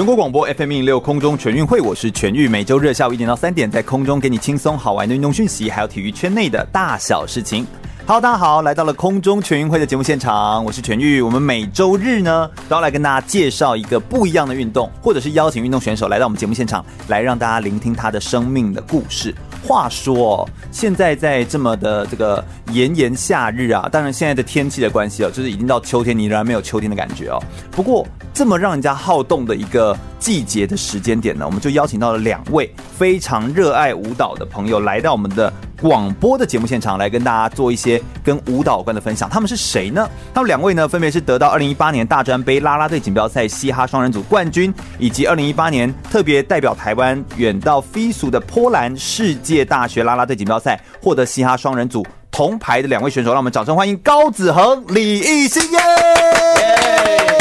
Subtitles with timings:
[0.00, 7.66] 全国广播 FM 一六空中全运会，我是全玉，每周日下午一点到三点，在空中给你轻松好玩的运动讯息，还有体育圈内的大小事情。
[8.06, 11.20] Hello，大家好，来到了空中全运会的节目现场，我是全玉。
[11.20, 19.34] 我们每周日呢都要来跟大家介绍一个不一样的运动，或者是邀请运动选手来到我们节目现场，来让大家聆听他的生命的故事。
[19.62, 27.38] 话说，现在在这么的这个炎炎夏日啊，当然现在的天气的关系哦，就是已经到秋天，你仍然没有秋天的感觉哦。
[27.70, 39.28] 不过，这么让人家好动的一个季节的时间点呢，我们就邀请到了两位非常热爱舞蹈的朋友来到我们的广播的节目现场，来跟大家做一些跟舞蹈有关的分享。
[39.28, 40.08] 他们是谁呢？
[40.32, 53.30] 他们两位呢，分别是得到二零一八年大专杯啦啦队锦标赛嘻哈双人组冠军，以及二零一八年特别代表台湾远到非俗的波兰世界大学啦啦队锦标赛获得嘻哈双人组铜牌的两位选手。
[53.30, 57.39] 让我们掌声欢迎高子恒、李艺兴耶！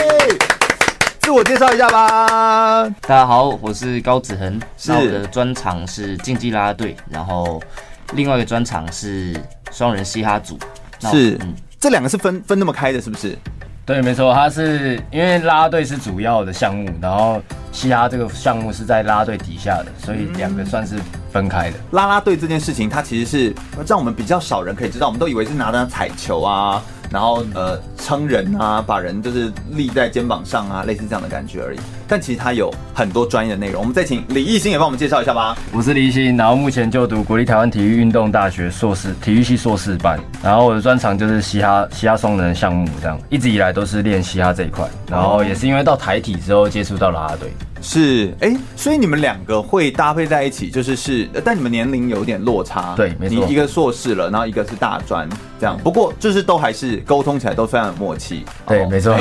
[1.40, 2.84] 我介绍一下吧。
[3.00, 7.64] 大家好，我是高子恒，是我的专长是竞技啦啦队，然后
[8.12, 10.60] 另外一个专长是双人嘻哈组。
[11.00, 13.38] 是，嗯，这两个是分分那么开的，是不是？
[13.86, 20.98] 对，没错，他是因为啦啦队是主要的项目，然后嘻哈这个项目是在啦啦队底下的，所以两个算是
[21.32, 21.78] 分开的。
[21.92, 23.56] 啦啦队这件事情，它其实是
[23.88, 26.84] 让我们比较少人可以知道，我们都以为是拿着彩球啊。
[27.10, 31.80] 然后呃，撑人啊，把人就是立在肩膀上啊，类似这样的感觉而已。
[32.10, 33.80] 但其实它有很多专业的内容。
[33.80, 35.56] 我们再请李艺兴也帮我们介绍一下吧。
[35.72, 40.20] 我是李艺兴，然后目前就读国立台湾体育运动大学硕士体育系硕士班。
[40.44, 44.84] 然后我的专长就是嘻哈嘻哈双人项目，这样一直以来都是练嘻哈这一块。
[45.08, 47.54] 然后也是因为到台体之后接触到啦啦队。
[47.82, 52.94] 是，哎，所以你们两个会搭配在一起，就是是，但你们年龄有点落差。
[52.98, 53.46] 对，没错。
[53.46, 55.30] 你一个硕士了，然后一个是大专，
[55.62, 55.78] 这样。
[55.82, 58.44] 不过就是都还是沟通起来都非常有默契。
[58.68, 59.18] 对，没错。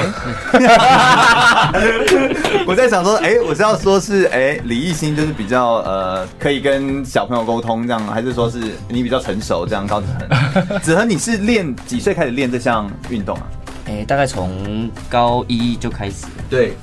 [2.66, 9.84] 我 在想说，哎，我是要说是，哎，李艺兴就是比较呃，可以跟小朋友沟通这样，还是说是你比较成熟这样？
[9.84, 10.06] 高子
[10.54, 13.42] 恒，子恒，你是练几岁开始练这项运动啊？
[13.86, 16.26] 哎，大概从高一就开始。
[16.48, 16.74] 对。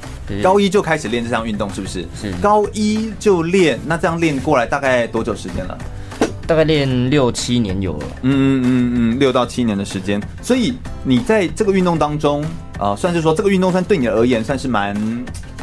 [0.44, 2.04] 高一就开始练这项运动，是不是？
[2.20, 2.34] 是。
[2.42, 5.78] 高一就练，那这样练过来大概多久时间了？
[6.46, 8.06] 大概练六七年有了。
[8.24, 10.22] 嗯嗯嗯嗯，六到七年的时间。
[10.42, 10.74] 所以
[11.04, 12.44] 你在这个运动当中，
[12.80, 14.96] 呃，算是说这个运动算对你而言算是蛮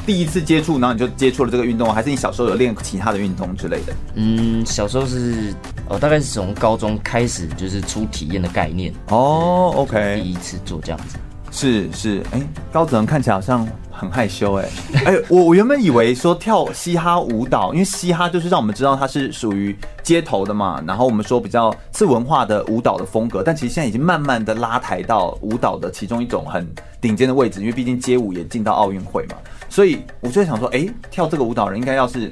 [0.04, 3.92] 第一次接触，然后你就接触了这个运动，还是你小时候有练其他的运动之类的？
[4.14, 5.54] 嗯，小时候是，
[5.88, 8.92] 哦，大概是从高中开始就是出体验的概念。
[9.08, 10.20] 哦，OK。
[10.22, 11.16] 第一次做这样子。
[11.54, 12.41] 是是，哎，
[12.72, 14.68] 高子恒看起来好像很害羞，哎，
[15.04, 26.66] 哎，我我原本以为说跳嘻哈舞蹈，因为嘻哈就是让我们知道它是属于街头的嘛，然后我们说比较次文化的舞蹈的风格，但其实现在已经慢慢的拉抬到舞蹈的其中一种很
[27.02, 29.36] 顶尖的位置，因为毕竟街舞也进到奥运会嘛，
[29.72, 32.31] 所以我就在想说，哎，跳这个舞蹈人应该要是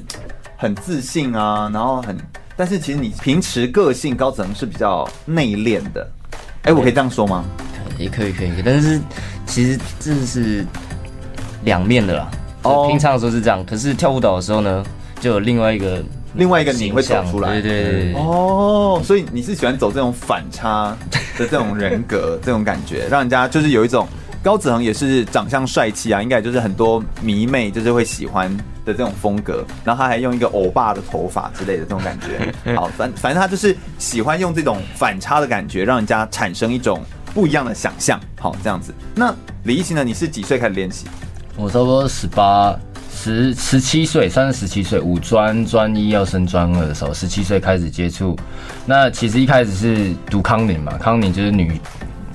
[0.59, 2.15] 很自信啊，然后很，
[2.55, 6.07] 但是其实你平时个性高子恒是比较内敛的，
[6.65, 7.43] 哎，我可以这样说吗？
[7.97, 9.01] 也可以，可以，但是
[9.47, 10.67] 其实这是
[11.65, 12.31] 两面的啦。
[12.65, 14.85] 哦，平常的时候是这样，可是跳舞蹈的时候呢，
[15.19, 16.03] 就有另外一个
[16.35, 17.53] 另外一个你会走出来。
[17.53, 18.15] 对对对，对。
[18.17, 20.95] 哦，所以你是喜欢走这种反差
[21.39, 24.07] 的这种人格， 这种感觉，让人家就是有一种
[24.43, 28.55] 高子恒也是长相帅气啊，应该就是很多迷妹就是会喜欢
[28.85, 29.65] 的这种风格。
[29.85, 32.53] 然后他还用一个欧巴的头发之类的这种感觉。
[32.77, 37.03] 好，反反正他就是喜欢用这种反差的感觉，让人家产生一种。
[37.33, 38.93] 不一样的想象，好，这样子。
[39.15, 39.33] 那
[39.63, 40.03] 李艺兴呢？
[40.03, 41.07] 你是几岁开始练习？
[41.55, 42.77] 我差不多十八、
[43.15, 44.99] 十十七岁，算是十七岁。
[44.99, 48.37] 五专专一要升专二的时候，十七岁开始接触。
[48.85, 51.81] 那其实一开始是读康宁嘛，康宁就是女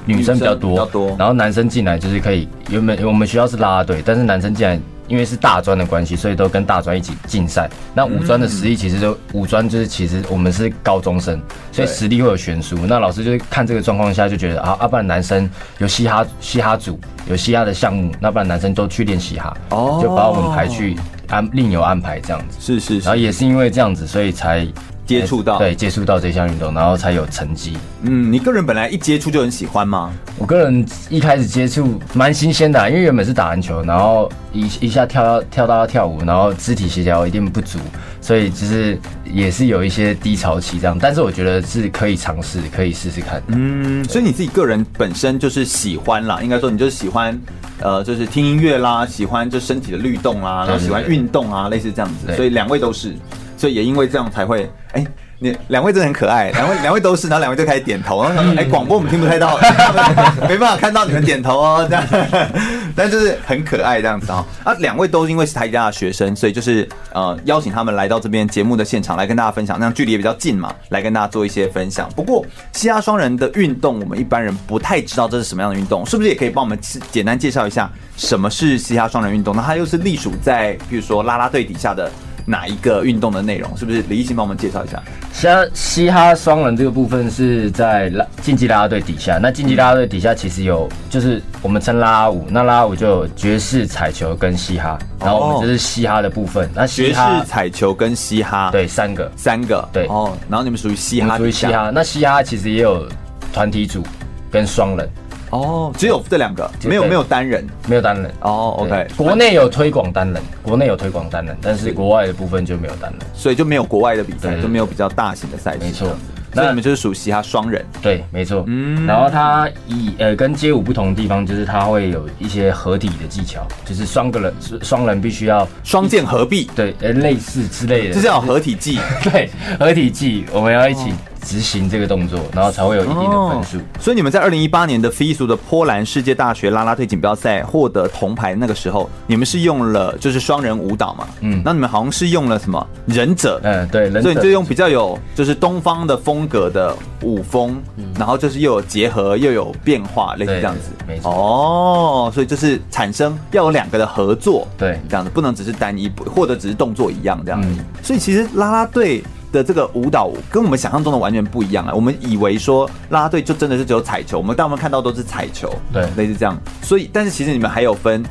[0.05, 1.15] 女生比较多，比较多。
[1.17, 4.79] 然后男生进来就是可以，原本我们学校是啦啦队，但是男生进来。
[5.07, 7.69] 因为是大专的关系，所以都跟大专一起竞赛。
[7.93, 11.39] 那五专的实力其实就五专就是其实我们是高中生，
[11.71, 12.75] 所以实力会有悬殊。
[12.87, 15.47] 那老师就是看这个状况下就觉得啊，要不然男生
[15.77, 19.55] 有嘻哈嘻哈组有嘻哈的项目，那不然男生都去练嘻哈，
[20.01, 20.97] 就把我们排去
[21.27, 22.57] 安另有安排这样子。
[22.59, 22.99] 是是是。
[23.01, 24.67] 然后也是因为这样子，所以才
[25.05, 27.77] 接触到，对，接触到这项运动，然后才有成绩。
[28.01, 30.11] 嗯，你个人本来一接触就很喜欢吗？
[30.37, 37.77] 我个人一开始接触蛮新鲜的啊，因为原本是打篮球，然后一一下跳到跳到跳舞，然后肢体协调一定不足，
[38.19, 40.97] 所以就是也是有一些低潮期这样。
[40.99, 43.41] 但是我觉得是可以尝试，可以试试看。
[43.47, 47.39] 嗯，所以你自己个人本身就是喜欢啦，应该说你就是喜欢，
[47.79, 52.35] 呃，就是听音乐啦，喜欢就身体的律动啦，然后喜欢运动啊，类似这样子。
[52.35, 53.15] 所以两位都是，
[53.65, 55.01] 所以也因为这样才会哎。
[55.01, 55.07] 欸
[55.37, 58.23] 你两位真的很可爱，两位 两位都是，然后两位就开始点头。
[58.23, 59.59] 然后说：“哎，广播我们听不太到，
[60.47, 62.07] 没办法看到你们点头哦。”这样，
[62.95, 64.45] 但就是很可爱这样子啊。
[64.63, 72.09] 啊，两位都因为是台大的学生，所以就是呃邀请他们来到这边节目的现场来跟大家分享，那样距离也比较近嘛，来跟大家做一些分享。
[72.15, 76.79] 不过嘻哈双人的运动，我们一般人不太知道这是什么样的运动，是不是也可以帮我们
[77.11, 79.53] 简单介绍一下什么是嘻哈双人运动？
[79.53, 82.09] 那它又是隶属在比如说拉拉队底下的？
[82.45, 83.75] 哪一个运动的内容？
[83.75, 85.01] 是不是李一新帮我们介绍一下？
[85.33, 89.39] 嘻哈嘻哈双人这个部分是在拉竞技啦啦队底下。
[89.41, 92.45] 那竞技啦啦队底下其实有，就是我们称啦啦舞。
[92.49, 94.97] 那啦啦舞就有爵士、彩球跟嘻哈。
[95.19, 96.69] 然后我们就是嘻哈的部分。
[96.73, 100.05] 那爵士、彩球跟嘻哈，对，三个，三个，对。
[100.07, 101.91] 哦，然后你们属于嘻哈，属于嘻哈。
[101.93, 103.07] 那嘻哈其实也有
[103.51, 104.03] 团体组
[104.51, 105.09] 跟双人。
[105.55, 108.29] 哦，只有这两个，没有没有单人，没有单人。
[108.41, 115.79] 哦，OK，国内有推广单人，国内有推广单人，但是国外的部分就没有单人，所以就没有国外的比赛，就没有比较大型的赛事。
[115.79, 116.09] 没错，
[116.51, 117.85] 那你们就是属嘻哈双人。
[118.01, 118.63] 对，没错。
[118.67, 128.99] 嗯，然后它以呃跟街舞不同的地方，就是它会有一些合体的技巧，就是双个人双人必须要双剑合璧，对，呃类似之类的，是叫合体技。
[129.23, 129.49] 对，
[129.79, 131.13] 合体技，我们要一起。
[131.45, 133.77] 执行这个动作，然后才会有一定的分数。
[133.99, 141.27] 所以你们在二零一八年的 FISU 的波兰世界大学拉拉队锦标赛获得铜牌，那个时候你们是用了就是双人舞蹈嘛？
[141.41, 143.61] 嗯，那你们好像是用了什么忍者？
[143.63, 144.21] 嗯，对，忍者。
[144.23, 147.79] 所以你就用比较有就是东方的风格的舞风，
[148.17, 150.89] 然后就是又有结合又有变化，类似这样子。
[151.07, 151.31] 没错。
[151.31, 157.69] 哦，所以就是产生要有两个的合作，对，这样子不能只是单一，或者只是动作一样这样子。
[158.01, 159.23] 所以其实拉拉队。
[159.55, 161.93] 的这个舞蹈跟我们想象中的完全不一样啊！
[161.95, 166.55] 我们以为说啦啦队就真的是只有彩球，我们大部分看到都是彩球，对，类似这样。
[166.81, 168.23] 所以，但是其实你们还有分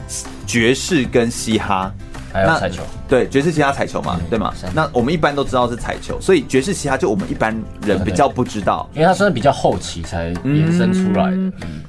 [0.47, 1.91] 爵士跟嘻哈。
[2.33, 4.53] 还有彩球，对，爵士嘻哈彩球嘛，对吗？
[4.75, 7.55] 那我们一般都知道是彩球，所以爵士嘻哈就我们一般
[7.87, 11.37] 人比较不知道，因为它算是比较后期才衍生出来的。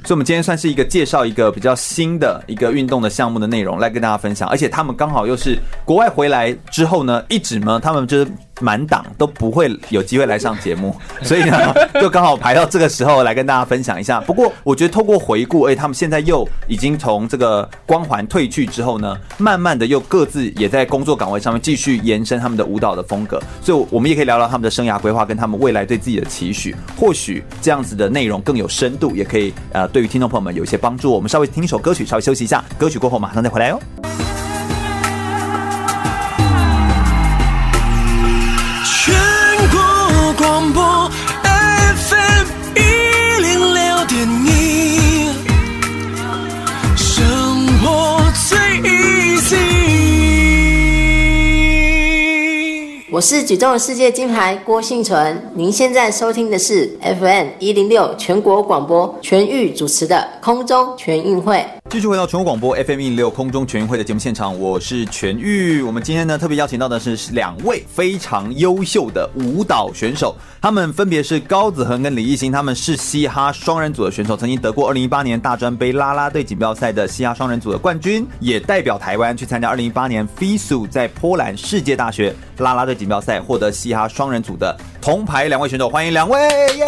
[0.03, 8.27] 所以，我们今天算是一个介绍一个比较新的一个运动的项目的内容来跟大家分享，而且他们刚好又是国外回来之后呢，一直呢，他们就是
[8.59, 14.21] 满档都不会有机会来上节目， 所以呢，就刚好排到这个时候来跟大家分享一下。
[14.21, 20.45] 不过，我觉得透过回顾，哎，他们现在又已经从这个光环褪去之后呢，慢慢的又各自。
[20.57, 26.75] 也在工工作岗位上面继续延伸他们的舞蹈的风格，所以我们也可以聊聊他们的生涯规划跟他们未来对自己的期许。
[26.97, 31.11] 或许这样子的内容更有深度，也可以呃对于听众朋友们有一些帮助。
[31.11, 33.79] 我们稍微听一首歌曲，稍微休息一下，歌曲过后马上再回来哦。
[53.15, 61.65] 我是举重世界金牌郭婞淳，您现在收听的是 FM 一零六全国广播全域主持的空中全运会。
[61.89, 65.81] 继续回到全国广播 FM 一零六空中全运会的节目现场，我是全玉。
[65.81, 85.45] 我们今天呢特别邀请到的是两位非常优秀的舞蹈选手，他们分别是高子恒跟李艺兴，他们是嘻哈双人组的选手，曾经得过二零一八年大专杯啦啦队锦标赛的嘻哈双人组的冠军，也代表台湾去参加二零一八年 FISU 在波兰世界大学啦啦队标赛获得嘻哈双人组的铜牌。
[85.45, 86.39] 两位选手，欢迎两位，
[86.75, 86.85] 耶！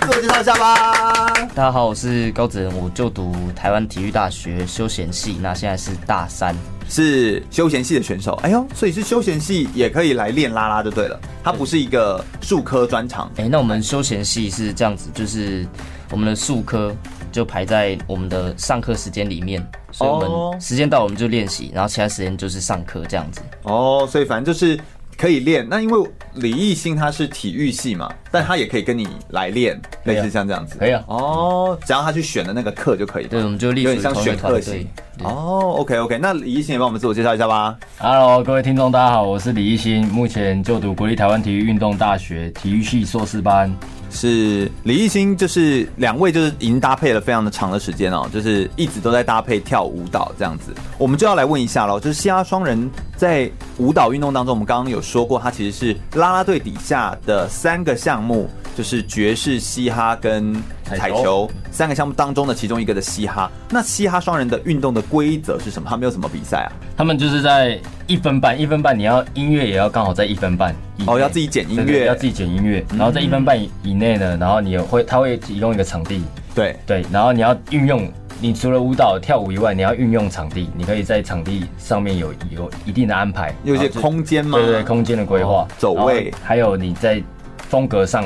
[0.00, 1.30] 自我介绍一下吧。
[1.54, 6.54] 大家好，我是高子仁，我就读台湾体育大学休闲系，那现在是大三，
[6.88, 8.32] 是休闲系的选手。
[8.42, 13.30] 哎呦，所以是休闲系也可以来练拉拉就对了，它不是一个术科专长。
[13.36, 15.66] 哎、欸，那我们休闲系是这样子，就是
[16.10, 16.94] 我们的术科
[17.30, 23.40] 就排在我们的上课时间里面，所以我们时间到我们就练习，然后其他时间就是上课这样子。
[23.62, 24.78] 哦，所以反正就是。
[25.16, 30.78] 可以练，那因为李艺兴他是体育系嘛，但他也可以跟你来练，类似像这样子。
[30.78, 33.26] 可以啊，哦，只要他去选的那个课就可以。
[33.26, 34.88] 对，我们就有点像选课型。
[35.22, 37.76] 哦，OK OK，那李艺兴也帮我们自我介绍一下吧。
[37.98, 43.70] Hello，各位听众，大家好，我是李艺兴，目前就读国立台湾体育运动大学体育系硕士班。
[44.10, 50.74] 是李艺兴，就是两位就是已经搭配了非常的长的时间哦，就是一直都在搭配跳舞蹈这样子。
[50.98, 60.54] 我们就要来问一下喽，就是嘻哈双人在舞蹈运动当中，我们刚刚有说过，它其实是啦啦队底下的三个项目，就是爵士、嘻哈跟
[60.96, 63.50] 彩球三个项目当中的其中一个的嘻哈。
[63.70, 65.88] 那嘻哈双人的运动的规则是什么？
[65.88, 66.72] 他们有什么比赛啊？
[66.96, 70.74] 他们就是在一分半，一分半你要音乐也要刚好在一分半。
[71.06, 76.22] 哦，要自己剪音乐，要自己剪音乐，然后在一分半以内呢，然后你会他会提供一个场地，
[76.54, 78.06] 对对，然后你要运用，
[78.38, 84.58] 你除了舞蹈跳舞以外，你要运用场地，你可以在场地上面有有一定的安排，有一些空间吗？
[84.58, 87.22] 对对，空间的规划，走位，还有你在
[87.70, 88.24] 风格上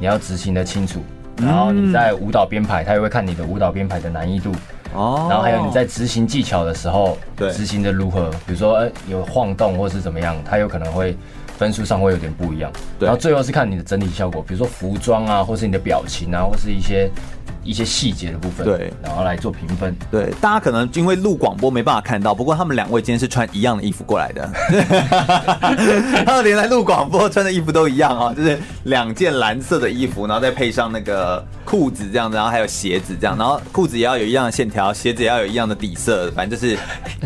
[0.00, 1.00] 你要执行的清楚，
[1.38, 4.52] 然后你在舞蹈编排，他也会看你的舞蹈编排的难易度。
[4.94, 8.30] 哦，然后还有你在执行技巧的时候，对，执行的如何？
[8.46, 11.16] 比如说，呃，有晃动或是怎么样，它有可能会
[11.58, 12.72] 分数上会有点不一样。
[12.98, 17.10] 对，然后最后是看你的整体效果，比如说服装啊，或是你的表情啊，或是一些。
[17.66, 19.94] 一些细节的部分，对，然后来做评分。
[20.10, 24.48] 对，大家可能因为录广播没办法看到，不过他们两位今天是穿一样的衣服过来的，
[26.24, 36.76] 他们连来录广播穿的衣服都一样啊，就是两件蓝色的衣服，然后再配上那个裤子这样子，然后还有鞋子这样，然后裤子也要有一样的线条，鞋子也要有一样的底色，反正就是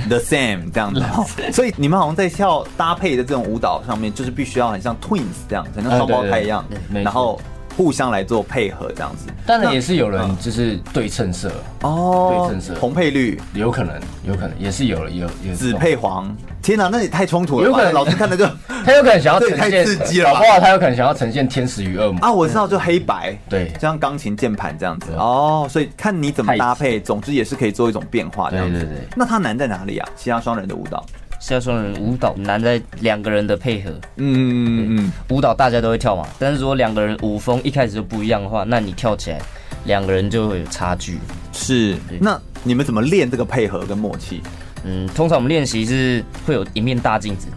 [0.08, 1.02] the same 这样子。
[1.52, 7.38] 所以你们好像在跳搭配的这种舞蹈上面，就是必须要很像 twins 这样，很像双胞胎一样，然后。
[7.80, 16.30] 互相来做配合，这样子，当然也是有人就是对称色哦，对称色，红配绿，有可能，有可能也是有有有紫配黄。
[16.60, 17.90] 天哪，那也太冲突了，有可能。
[17.94, 18.44] 老师看的就
[18.84, 20.60] 他有可能想要 呈现太刺激了，好不好？
[20.60, 22.20] 他有可能想要呈现天使与恶魔。
[22.20, 25.12] 啊，我知道，就黑白，对，就像钢琴键盘这样子。
[25.16, 28.72] 哦，所以看你怎么搭配，总之也是可以做一种变化这样子。
[28.78, 30.06] 对对对，那它难在哪里啊？
[30.14, 31.02] 其他双人的舞蹈。
[31.40, 33.90] 嘻哈双人舞蹈难在两个人的配合。
[34.16, 39.40] 嗯嗯嗯，舞蹈大家都会跳嘛，但是如果两个人舞风一开始就不一样的话，那你跳起来
[39.84, 41.18] 两个人就会有差距。
[41.52, 44.42] 是，那你们怎么练这个配合跟默契？
[44.84, 47.48] 嗯，通常我们练习是会有一面大镜子，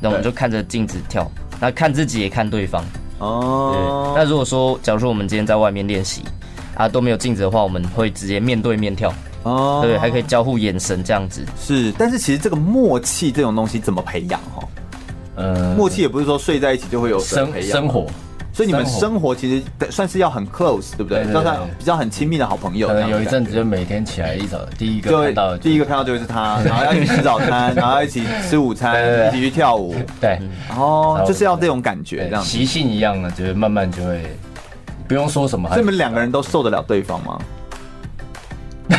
[0.00, 1.30] 那我们就看着镜子跳，
[1.60, 2.84] 那看自己也看对方。
[3.18, 4.14] 哦。
[4.16, 6.22] 那如果说，假如说我们今天在外面练习
[6.74, 9.12] 啊都没有镜子的话，我们会直接面对面跳。
[9.44, 11.44] 哦，对，还可以交互眼神这样子。
[11.60, 14.62] 是，但是其实这个默契这种东西怎么培养哈？
[15.34, 18.06] 呃，默契也不是说睡在一起就会有生生活，
[18.52, 21.24] 所以你们生活其实算是要很 close，对不对？
[21.24, 22.86] 就像比较很亲密的好朋友。
[22.86, 29.96] 可能有一阵子就每天起来一早第一个看到，第一个看到就会是他， 然后要去吃早餐，然后一起吃午餐，一起去跳舞。
[30.20, 30.38] 对，
[30.68, 34.22] 然后就是要这种感觉，这样习性一样的，就是慢慢就会
[35.12, 35.68] 不用说什么。
[35.68, 37.38] 所以你们两个人都受得了对方吗？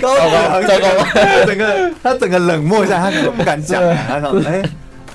[0.00, 3.82] 高泽，整个整个他整个冷漠一下，他怎么不敢讲？
[4.06, 4.62] 他说：“哎，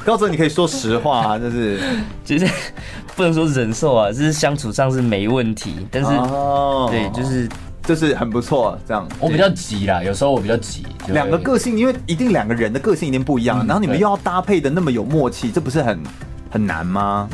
[0.03, 1.79] 高泽，你可以说实话啊，就是
[2.25, 2.48] 其实
[3.15, 6.10] 不能说忍受啊，就是相处上是没问题，但是
[6.89, 7.50] 对，就是
[7.84, 9.08] 就是很不错这样。
[9.20, 10.86] 我比较急啦，有时候我比较急。
[11.08, 16.00] 两个个性，因为一定两个人的个性一定不一样，然后你们又要搭配的那么有默契，这不是很
[16.51, 17.27] 很难吗？”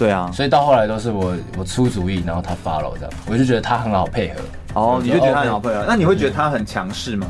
[0.00, 4.36] 对啊，所以到后来都是我我出主意，然后他 follow 这样，我就觉得他很好配合。
[4.72, 5.84] 哦，你就觉得他很好配合？
[5.86, 7.26] 那你会觉得他很强势吗？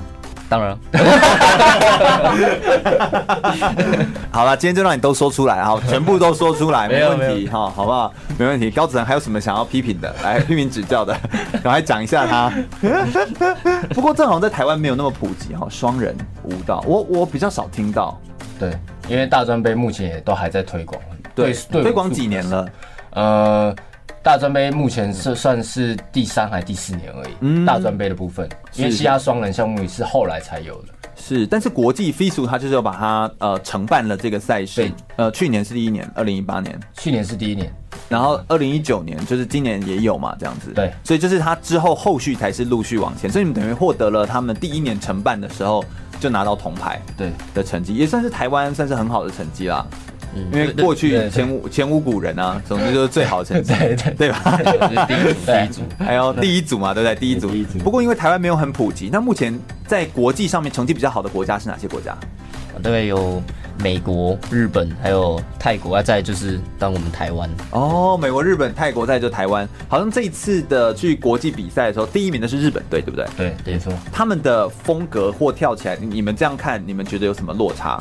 [0.49, 0.79] 当然。
[4.31, 8.13] 好了，今天就让你都说出来，啊，全部都说出来， 没问题哈，好不好？
[8.39, 8.71] 没问题。
[8.71, 10.15] 高子恒还有什么想要批评的？
[10.23, 11.13] 来批评指教的，
[11.65, 12.53] 赶快讲一下他。
[13.93, 18.17] 不过正好在台湾没有那么普及哈，双人舞蹈，我我比较少听到。
[18.61, 18.71] 对，
[19.09, 21.03] 因为大专杯目前也都还在推广。
[21.41, 22.69] 对，推广几年了？
[23.13, 23.75] 呃，
[24.23, 27.33] 大专杯目前是算是第三还第四年而已。
[27.41, 30.89] 嗯，大专杯的部分，因为嘻哈双人项目也是后来才有的。
[31.17, 34.83] 是，但是国际 FISU 他就是要把它呃承办了这个赛事。
[34.83, 36.79] 对，呃，去年是第一年，二零一八年。
[36.97, 37.71] 去年是第一年，
[38.09, 40.73] 然后二零一九年就是今年也有嘛，这样子。
[40.73, 45.85] 对，所以就是他之后后续才是陆续往前，所以你们等于获得了他们第一年承办的时候
[46.19, 49.87] 就拿到铜牌，对的成绩，也算是台湾算是很好的成绩啦。
[50.53, 54.59] 因为过去前无前无古人啊，总之就是最好的成绩，对对对吧？
[55.09, 57.15] 第一组，第一组，还有第一组嘛，对不对？
[57.17, 57.51] 第一组。
[57.79, 62.17] 不过因为台湾没有很普及，那目前在国际上面成绩比较好的国家是哪些国家？
[62.83, 63.43] 大概有
[63.83, 67.51] 美国、日本，还有泰国啊，再就是当我们台湾。
[67.73, 69.69] 哦，美国、日本、泰国，再就台湾。
[69.87, 73.27] 好像这一次的去国际比赛的时候，第一名的是日本队，对不对？
[73.37, 73.93] 对，没错。
[74.11, 78.01] 他们的风格或跳起来，你们这样看，你们觉得有什么落差？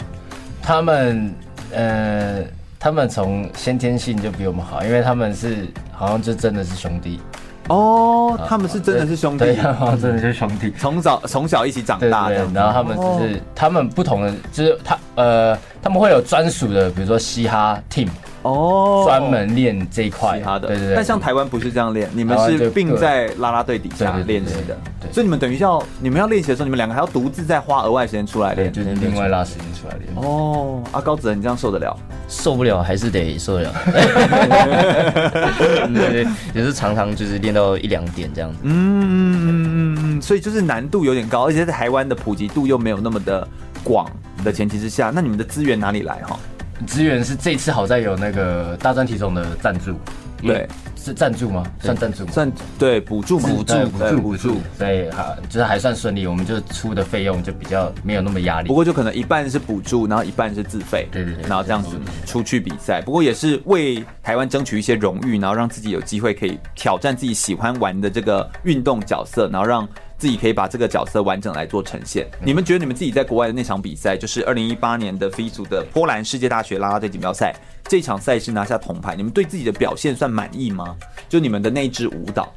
[0.61, 1.33] 他们。
[1.71, 2.43] 呃，
[2.79, 7.19] 他们从先天性就比我们好，因为他们是好像就真的是兄弟。
[7.67, 9.55] 哦，他们是真的是兄弟，对
[10.01, 12.47] 真的是兄弟，从小从小一起长大的。
[12.51, 18.09] 然后他们只是他们不同的，就是他呃，他们会有专属的，比如说嘻哈 team，
[18.43, 20.67] 哦，专门练这一块他的。
[20.67, 20.95] 对对对。
[20.95, 24.77] 但像台湾不是这样练，你们是并在啦啦队底下练习的。
[25.01, 25.11] 对。
[25.11, 30.07] 所以你们等于要你们要练习的时候，你们两个还要独自再花额外时间出来练，就是另外拉时间出来练。
[30.15, 31.95] 哦，阿高子，你这样受得了？
[32.27, 33.73] 受不了，还是得受得了。
[35.93, 38.57] 对对，也是常常就是练到一两点这样子。
[38.63, 43.45] 嗯，所以就是难度有点高，而且在台湾的普及度又没有那么的
[43.83, 44.07] 广
[44.43, 46.39] 的前提之下，那你们的资源哪里来哈？
[46.87, 49.95] 资源是这次好在有那个大专体总的赞助，
[50.41, 51.63] 对，是赞助吗？
[51.81, 52.31] 算赞助吗？
[52.31, 58.67] 算对补助补助补助补助，所以哈就是还算顺利，我们就出的费用就比较没有那么压力。
[58.67, 61.89] 不过就可能一半是补助，然后一半是自费，对对对，然后这样子
[62.25, 63.01] 出去比赛。
[63.01, 69.87] 不过也是为台湾争取一些荣誉，然后让自己有机会可以挑战自己喜欢玩的这个运动角色，然后让。
[70.19, 72.27] 自己可以把这个角色完整来做呈现。
[72.43, 80.95] 你们觉得你们自己在国外的那场比赛，就是二零一八年的 FISU 的波兰世界大学啦啦队锦标赛，这场赛事拿下铜牌，你们对自己的表现算满意吗？
[81.27, 82.53] 就你们的那支舞蹈，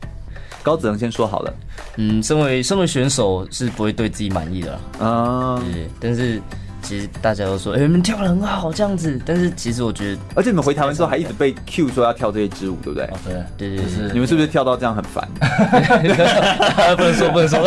[0.63, 1.55] 高子能先说好了。
[1.97, 5.59] 嗯，身为身为选手是不会对自己满意的啊。
[5.61, 6.43] 对，但是。
[6.83, 9.21] 其实大家都说，哎、欸，你们跳的很好，这样子。
[9.25, 13.07] 但是其实我觉得，而且你们回台湾之后还一直被 Q 说要跳这些支舞，对不对？
[13.07, 14.11] 哦、对对对，是。
[14.13, 15.27] 你们是不是跳到这样很烦？
[16.97, 17.61] 不能说，不能说。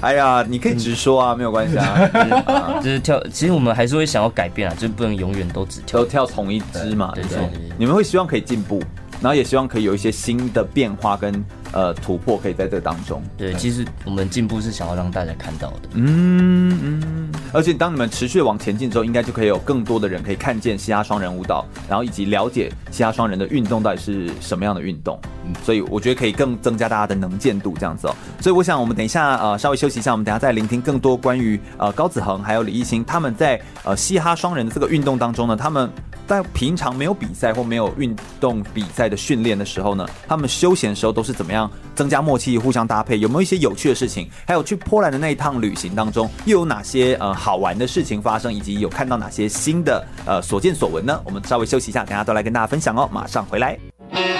[0.00, 2.08] 哎呀，你可以直说啊，没有关系啊。
[2.82, 7.50] 就是跳，其实我们还是会想要改变啊，就是不能永远都只跳都跳同一支嘛，对不对？
[7.76, 8.82] 你们会希望可以进步，
[9.20, 11.44] 然后也希望可以有一些新的变化跟。
[11.72, 13.22] 呃，突破可以在这当中。
[13.36, 15.88] 对，其实我们进步是想要让大家看到的。
[15.94, 17.32] 嗯嗯。
[17.52, 25.18] 而且当你们持续往前进之后，应该就可以有更多的人可以看见嘻哈双人舞蹈，然后以及了解嘻哈双人的运动到底是什么样的运动。
[25.46, 28.14] 嗯，所以我觉得可以更增加大家的能见度，这样子哦。
[28.40, 35.90] 所以我想，我们等一下呃稍微休息一下，我们等一下再聆听更多关于呃高子恒还有李艺兴他们在呃嘻哈双人的这个运动当中呢，他们。
[36.28, 43.18] 在平常没有比赛或没有运动比赛的训练的时候呢，他们休闲的时候都是怎么样增加默契、互相搭配？
[43.18, 44.28] 有没有一些有趣的事情？
[44.46, 48.52] 还有去波兰的那一趟旅行当中，又有哪些呃好玩的事情发生？
[48.52, 51.18] 以及有看到哪些新的呃所见所闻呢？
[51.24, 53.08] 我们稍微休息一下，等下都来跟大家分享哦。
[53.10, 54.37] 马上回来。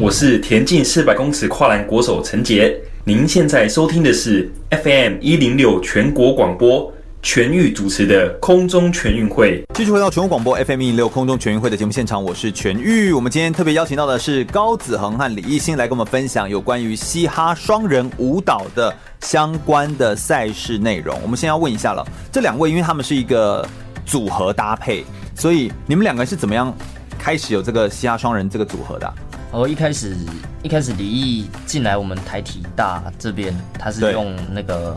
[0.00, 9.60] 我是田径四百公尺跨栏国手陈杰，您现在收听的是 FM 一零六全国广播全域主持的空中全运会。
[9.74, 13.12] 继续回到全国广播 FM 一零六空中全运会的节目现场，我是全域。
[13.12, 21.18] 我们今天特别邀请到的是高子恒和李艺兴来跟我们分享有关于嘻哈双人舞蹈的相关的赛事内容。
[21.24, 23.68] 我们先要问一下了，这两位因为他们是一个
[24.06, 26.72] 组合搭配，所以你们两个是怎么样
[27.18, 29.12] 开始有这个嘻哈双人这个组合的？
[29.50, 30.14] 哦，一开始
[30.62, 34.96] 一开始李毅进来我们台体大这边，他是用那个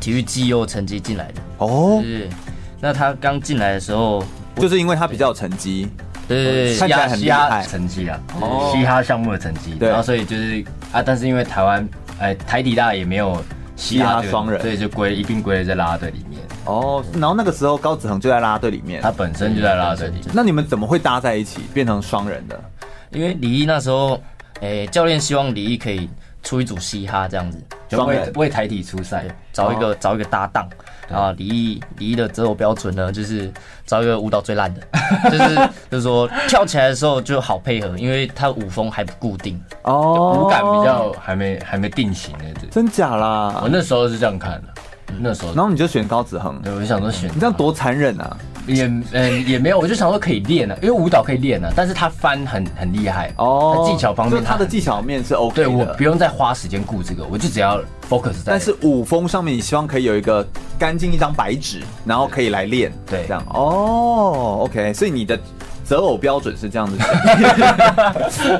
[0.00, 2.00] 体育绩优成绩进来的哦。
[2.02, 2.28] 是，
[2.80, 4.24] 那他刚进来的时候，
[4.56, 5.88] 就是因为他比较有成绩，
[6.26, 13.40] 对对对，看起来很厉害成绩啊，哦，嘻哈项目的成绩，然后所以就是啊，但是因为台湾哎台体大也没有
[13.76, 16.40] 嘻哈双人，所以就归一并归在啦啦队里面。
[16.64, 20.24] 哦，然后那个时候高子恒就在啦啦队里面，他本身就在啦啦队里面。
[20.32, 22.58] 那你们怎么会搭在一起变成双人的？
[23.14, 24.20] 因为李毅那时候，
[24.60, 26.10] 诶、欸，教练希望李毅可以
[26.42, 30.68] 出一组嘻哈这样子，就为为台体出赛，找一个、哦、找一个搭档。
[31.06, 33.52] 然后李毅李毅的择偶标准呢，就是
[33.86, 34.80] 找一个舞蹈最烂的，
[35.30, 35.54] 就是
[35.90, 42.44] 就是说跳起来的时候就好配合，因为他舞风还不固定，哦，舞感比较还没还没定型呢。
[42.70, 43.60] 真假啦？
[43.62, 44.68] 我那时候是这样看的，
[45.20, 48.36] 那时候，然后你就选高子恒，对，我就想说选，你这样多残忍啊！
[48.66, 58.52] 也嗯也没有，我就想说可以练啊，因为舞蹈可以练啊，但是他翻很很厉害哦，技巧方面，他的技巧面是 OK 的，对，我不用再花时间顾这个，我就只要 focus 在。
[58.52, 60.46] 但是舞风上面，你希望可以有一个
[60.78, 65.38] 干净一张白纸，然后可以来练，对，这样哦，OK，所以你的
[65.84, 66.96] 择偶标准是这样子。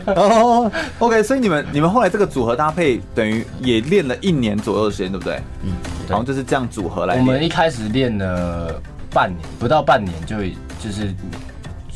[0.15, 5.41] 哦，OK，所以你们你们后来这个组合搭配，等于也练了一年左右的时间，对不对？
[5.63, 5.73] 嗯，
[6.09, 7.17] 然后就是这样组合来。
[7.17, 8.81] 我们一开始练了。
[9.15, 10.37] 半年不到半年就
[10.81, 11.15] 就是，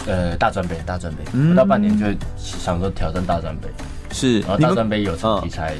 [0.06, 3.68] 呃大专杯大专杯，不到半年就想说挑战大专杯，
[4.12, 5.74] 是，然后大专杯有成绩才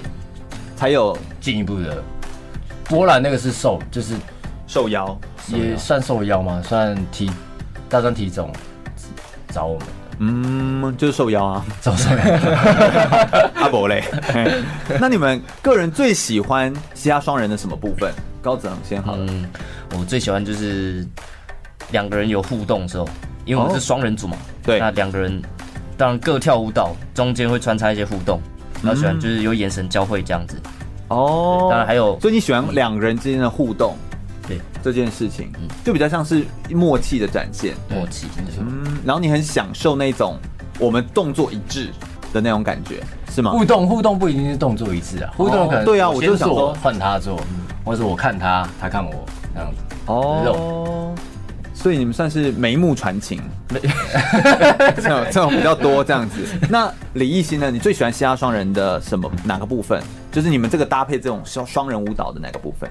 [0.76, 2.02] 才有进一步的。
[2.84, 4.14] 波兰那个是瘦就是
[4.66, 6.60] 瘦腰，也算瘦腰吗？
[6.64, 7.30] 算体
[7.88, 8.50] 大专体总
[9.52, 12.16] 找我们，嗯，就是受邀啊，找受邀。
[13.54, 14.02] 阿伯嘞，
[14.98, 18.12] 那你们个人最喜欢嘻哈双人的什么部分？
[18.42, 19.26] 高子恒先好了。
[19.98, 21.06] 我最喜欢就是
[21.90, 23.08] 两个人有互动的时候，
[23.44, 24.36] 因为我们是双人组嘛。
[24.62, 24.78] 对。
[24.78, 25.42] 那两个人
[25.96, 28.40] 当然各跳舞蹈中间会穿插一些互动，
[28.82, 30.56] 然后喜欢就是有眼神交汇这样子。
[31.08, 33.96] 哦，当然还有，所以你喜欢两个人之间的互动，
[34.46, 35.50] 对这件事情，
[35.82, 38.26] 就比较像是默契的展现，默契。
[38.60, 40.38] 嗯，然后你很享受那种
[40.78, 41.88] 我们动作一致
[42.30, 43.52] 的那种感觉，是吗？
[43.52, 47.40] 互动互动不一定是动作一致啊，互动可能对啊，我就想说换他做，
[47.88, 49.24] 或者我看他，他看我
[49.54, 49.80] 这样子。
[50.04, 51.14] 哦，
[51.72, 53.40] 所以你们算是眉目传情，
[54.94, 56.44] 这种这种比较多这样子。
[56.68, 57.70] 那李艺兴呢？
[57.70, 60.02] 你最喜欢嘻哈双人的什么哪个部分？
[60.30, 62.90] 就是你们这个搭配这种双双人舞蹈的哪个部分？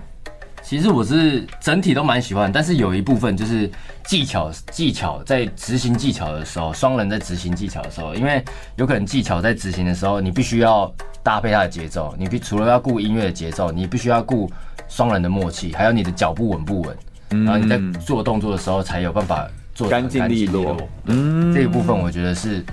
[0.64, 3.72] 其实我是整体都蛮喜欢，但是有一部分就是
[4.06, 8.44] 技巧，技巧在执行技巧的时候，双人在执行技巧的时候，因为
[8.76, 10.92] 有可能技巧在执行的时候，你必须要
[11.24, 14.52] 搭配他的节奏，你必除了要顾音乐的节奏，你必须要顾
[14.88, 16.98] 双人的默契，还有你的脚步稳不稳，
[17.46, 20.78] 然后你在做动作的时候才有办法做干净利落。
[21.06, 22.64] 嗯，这一部分我觉得是。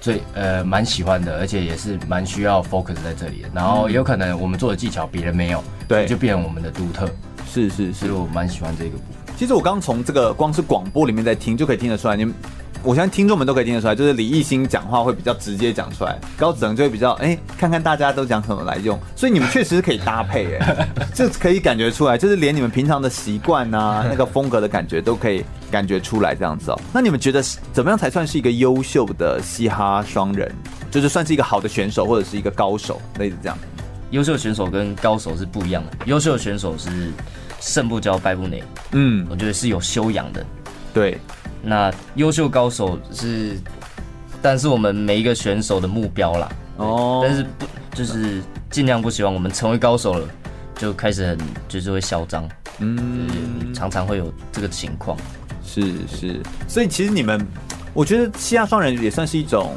[0.00, 3.48] 最呃蛮喜欢的，而且也是蛮需要 focus 在这里的。
[3.52, 7.10] 然后有可能我们做的技巧别人没有，对，就变成我们的独特。
[7.50, 9.34] 是是是，所以我蛮喜欢这个部分。
[9.36, 12.32] 其实我刚从这个光是广播里面在听就可以听得出来，你们
[12.82, 18.98] 我相信听众们都可以听得出来，就是李艺兴讲话会比较直接讲出来，高子腾就会比较哎、欸，看看大家都讲什么来用。
[19.16, 25.44] 所以你们确实是可以搭配哎、欸， 这可以感觉出来，就是连你们平常的习惯啊，那个风格的感觉都可以。
[25.70, 27.42] 感觉出来这样子哦，那你们觉得
[27.74, 30.50] 怎么样才算是一个优秀的嘻哈双人？
[30.90, 33.58] 就是算是一个好的选手或者是一个高手，类似这样。
[34.10, 36.06] 优秀选手跟高手是不一样的。
[36.06, 37.12] 优秀的选手是
[37.60, 40.42] 胜不骄败不馁，嗯，我觉得是有修养的。
[40.94, 41.20] 对，
[41.68, 43.56] 那优秀高手是，
[44.40, 46.48] 但是我们每一个选手的目标啦。
[46.78, 50.26] 哦，但是不就是尽量不希望我们成为高手了，
[50.76, 55.16] 就开始很就是会嚣张，嗯，常常会有这个情况。
[55.62, 57.46] 是是，所以其实你们，
[57.92, 59.72] 我觉得嘻哈双人也算是一种，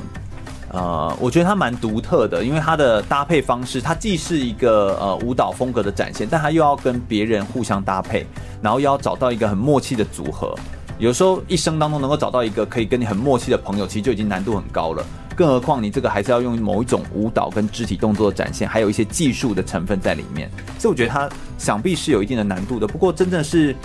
[0.70, 8.26] 呃，我觉得它蛮独特的，因为它的搭配方式，它既是一个呃舞蹈风格的展现，但它又要跟别人互相搭配，
[8.62, 10.56] 然后又要找到一个很默契的组合。
[11.02, 15.04] 有时候一生当中能够找到一个可以跟你很默契的朋友，其实就已经难度很高了，
[15.36, 22.88] 更何况你这个还是要用某一种舞蹈跟肢体动作的展现，还有一些技术的成分在里面，所以我觉得它想必是有一定的难度的。
[22.88, 23.76] 不过真正是。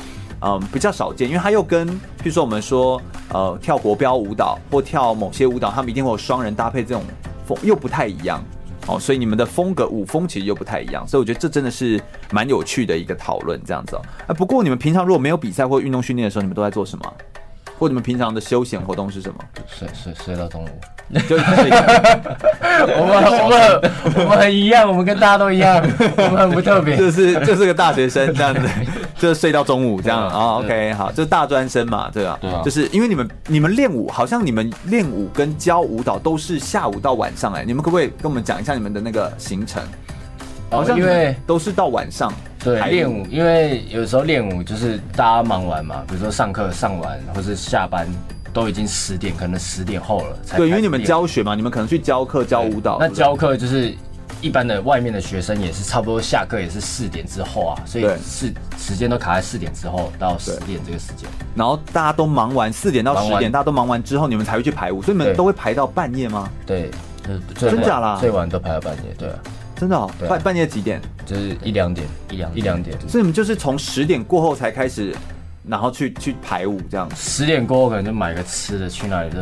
[0.42, 3.00] 嗯，比较少见，因为他又跟，譬如说我们说，
[3.30, 7.02] 呃，跳国标舞蹈或跳某些舞蹈，他们一定会有双人搭配，这种
[7.46, 8.44] 风又不太一样，
[8.88, 14.02] 哦，所以你们的风格舞风其实又不太一样，所以我觉得这真的是蛮有趣的一个讨论，这样子哦。
[14.28, 17.14] 啊，不过你们平常如果没有比赛或运动训练的时候，你们都在做什么？
[17.78, 19.38] 或你们平常的休闲活动是什么？
[19.66, 20.68] 睡睡睡到中午。
[21.28, 21.70] 就睡。
[22.98, 25.76] 我们我们我们很一样，我们跟大家都一样，
[26.16, 26.96] 我们很不特别。
[26.96, 28.68] 就是就是个大学生这样子，
[29.16, 30.58] 就是睡到中午这样啊。
[30.58, 32.36] OK，好，就是大专生嘛，对吧？
[32.40, 32.60] 对啊。
[32.64, 39.82] 就是因为你们你们练舞，好像你们练舞跟教舞蹈都是下午到晚上哎，你们可不可以跟我们讲一下你们的那个行程？
[40.70, 42.32] 好像因为都是到晚上。
[42.58, 48.08] 对，练舞，因为有时候练舞就是大家忙完嘛，比如说上课上完，或是下班
[48.52, 50.56] 都已经十点，可能十点后了才。
[50.56, 52.96] 对，因为你们教学嘛，你们可能去教课教舞蹈。
[52.98, 53.94] 那教课就是
[54.40, 61.28] 一般的外面的学生也是差不多下课也是四点之后啊，所以是时间都卡在四点之后到十点这个时间。
[61.54, 66.50] 然后大家都忙完四点到十点，大家都忙完之后，你们才会去排舞，所以你们都会排到半夜吗？
[66.66, 66.90] 对，
[67.54, 68.18] 真假啦？
[68.20, 69.38] 最晚都排到半夜，对啊。
[69.76, 71.00] 真的哦，半半夜几点？
[71.26, 72.98] 就是一两点，一两一两点。
[73.06, 75.14] 所以你们就是从十点过后才开始，
[75.68, 77.08] 然后去去排舞这样。
[77.14, 79.36] 十点过后可能就买个吃的，去哪里就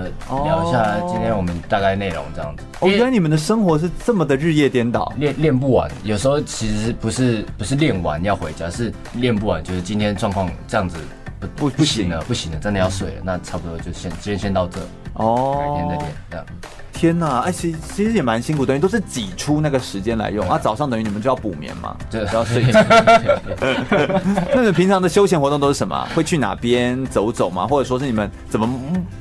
[0.45, 2.65] 聊一下今天我们大概内容这样子。
[2.81, 5.91] 我觉得你们的生活是这么的日夜颠倒，练练不完。
[6.03, 10.97] 有时候其实不是不是练完要回家，是练不完，就是今天状况这样子
[11.39, 13.23] 不不不行了，不行了，真的要睡了。
[13.23, 14.81] 那差不多就先今天先到这
[15.15, 16.47] 哦，改天再练这样。
[17.05, 20.59] 天呐，哎，其其实也蛮辛苦，等于都是挤出那个时间来用啊。
[20.59, 22.81] 早上等于你们就要补眠嘛，就要睡觉。
[24.55, 26.09] 那你们平常的休闲活动都是什么？
[26.15, 27.67] 会去哪边走走吗？
[27.67, 28.67] 或者说是你们怎么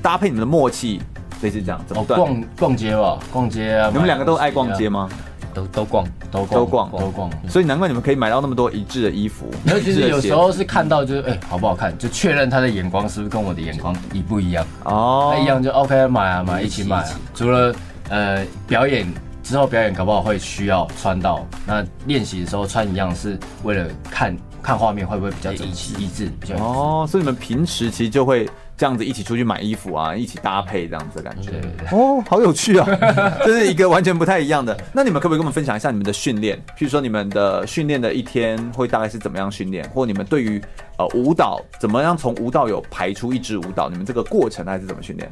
[0.01, 1.01] 搭配你们的默契？
[1.41, 3.19] 类似这样，怎么逛逛街吧？
[3.33, 3.89] 逛街啊！
[3.91, 5.09] 你们两个都爱逛街吗？
[5.53, 9.49] 都都逛，都逛都逛，都逛，所以难怪你们可以买到那么多一致的衣服。
[9.63, 15.33] 那其实有时候是看到就是哎、欸，好不好看，就确认他的眼光是不是跟我的眼光一不一样哦。
[15.35, 17.19] 那一样就 OK 买啊买，一起买啊。
[17.35, 17.73] 除了
[18.09, 19.07] 呃表演
[19.43, 27.07] 之后表演搞不好会需要穿到，那练习的时候穿一样是为了看看画面会不会比较整齐一致比较哦。
[27.07, 28.49] 所以你们平时其实就会。
[28.75, 31.51] 这样子一起出去买衣服啊，一起搭配这样子的感觉
[31.91, 32.87] 哦，好有趣啊！
[33.45, 34.75] 这是一个完全不太一样的。
[34.91, 36.57] 那你们可不可以跟我们分享一下你们的训练？
[36.77, 40.61] 譬如说你们的训练的一天会大概是怎么样训练，或你们对于
[40.97, 45.31] 呃舞蹈怎么样从舞蹈有排出一支舞蹈，你们这个过程还是怎么训练？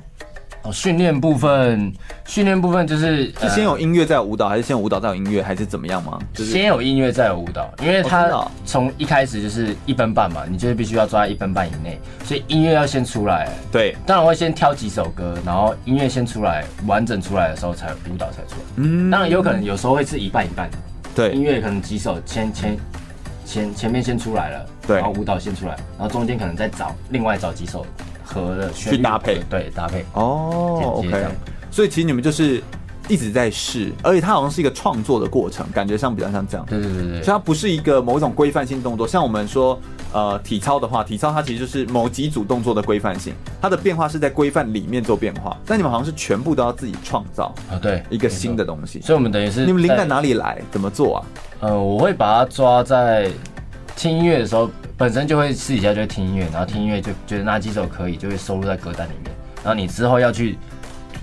[0.64, 1.92] 哦，训练部分，
[2.26, 6.20] 训练部分就是是先有音乐再有舞蹈，还是先有舞蹈再有音乐，还是怎么样吗？
[6.34, 8.30] 就是先有音乐再有舞蹈，因为他
[8.64, 13.50] 从一开始就是一分半嘛，你就是必须要抓在一分半以内，所以音乐要先出来。
[13.72, 18.62] 对，当然会先挑几首歌，然后音乐先出来，完整出来的时候才舞蹈才出来。
[18.76, 20.70] 嗯，当然有可能有时候会是一半一半。
[21.16, 22.78] 对，音乐可能几首前前
[23.46, 27.84] 前前面先出来了，对，然后舞蹈先出来，然后中间可能再找另外找几首。
[28.34, 31.26] 和的去搭配，对搭配哦，OK。
[31.70, 32.62] 所以其实你们就是
[33.08, 36.66] 一直在试，而且它好像是一个创作的过程，感觉上比较像这样。
[36.70, 37.24] 对对对对。
[37.24, 39.80] 所以它不是一个某一种规范性动作，像我们说
[40.14, 45.58] 呃体操的话，体操它其实就是某几组动作的规范性，它的变化是在规范里面做变化。
[45.66, 49.02] 但你们好像是全部都要自己创造啊，对，一个新的东西。
[49.02, 50.62] 所以我们等于是你们灵感哪里来？
[50.72, 51.26] 怎么做啊？
[51.62, 53.30] 呃，我会把它抓在
[53.96, 54.70] 听音乐的时候。
[55.02, 59.36] 本身就会私底下就会听音乐，然后听音乐就觉得哪几首可以，就会收录在歌单里面。
[59.64, 60.60] 然后你之后要去，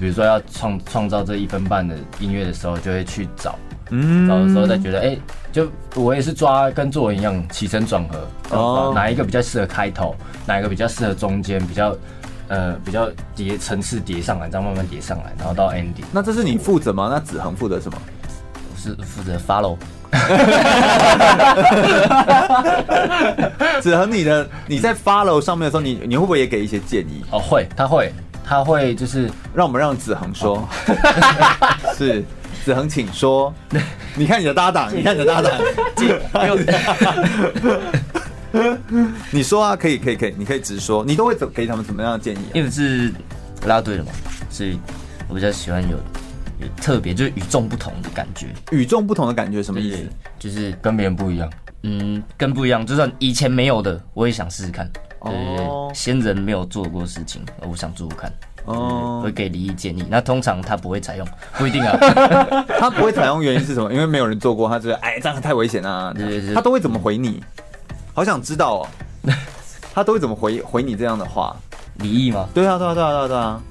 [0.00, 3.56] 比如说要创创造这一分半的音乐的时候，就会去找，
[3.90, 5.20] 嗯，找的时候再觉得，哎、欸，
[5.52, 10.12] 就我也是抓跟作文一样起承转合，哦，哪一个比较适合开头，
[10.44, 11.96] 哪一个比较适合中间，比较
[12.48, 16.02] 呃比较叠层次叠上来，这样慢慢叠上来，然后到 ending。
[16.10, 17.08] 那这是你负责吗？
[17.12, 17.96] 那子恒负责什么？
[18.96, 19.76] 负责 follow。
[23.80, 27.22] 子恒，你的你在 follow 上面的时候，你你会不会也给一些建议？
[27.30, 28.12] 哦，会，他会，
[28.44, 30.68] 他会，就是让我们让子恒说，哦、
[31.96, 32.24] 是
[32.64, 33.52] 子恒，请说。
[34.14, 35.52] 你看你的搭档，你看你的搭档，
[39.30, 42.52] 你说啊，可以，可以，可以，你可以直说，你都会给他们什么样的建议、啊？
[42.54, 43.12] 因为是
[43.66, 44.10] 拉队的嘛，
[44.48, 44.80] 所以
[45.28, 45.96] 我比较喜欢有。
[46.76, 50.08] 特别就是与众不同的感觉，与众不同的感觉什么意思？
[50.38, 51.50] 就是跟别人不一样。
[51.82, 54.90] 嗯，跟不一样，就算以前没有的，我也想试试看。
[55.20, 58.32] 哦，先人没有做过事情，我想做做看。
[58.64, 60.04] 哦，会给李毅建议。
[60.10, 61.96] 那通常他不会采用，不一定啊。
[62.78, 63.92] 他不会采用原因是什么？
[63.92, 66.12] 因为没有人做过，他觉得哎，这样太危险啊。
[66.14, 66.54] 对对对。
[66.54, 67.42] 他都会怎么回你？
[68.12, 68.88] 好想知道哦。
[69.94, 71.56] 他都会怎么回回你这样的话？
[71.96, 72.48] 李毅吗？
[72.54, 73.40] 对啊，对啊，对啊，对啊。
[73.40, 73.62] 啊，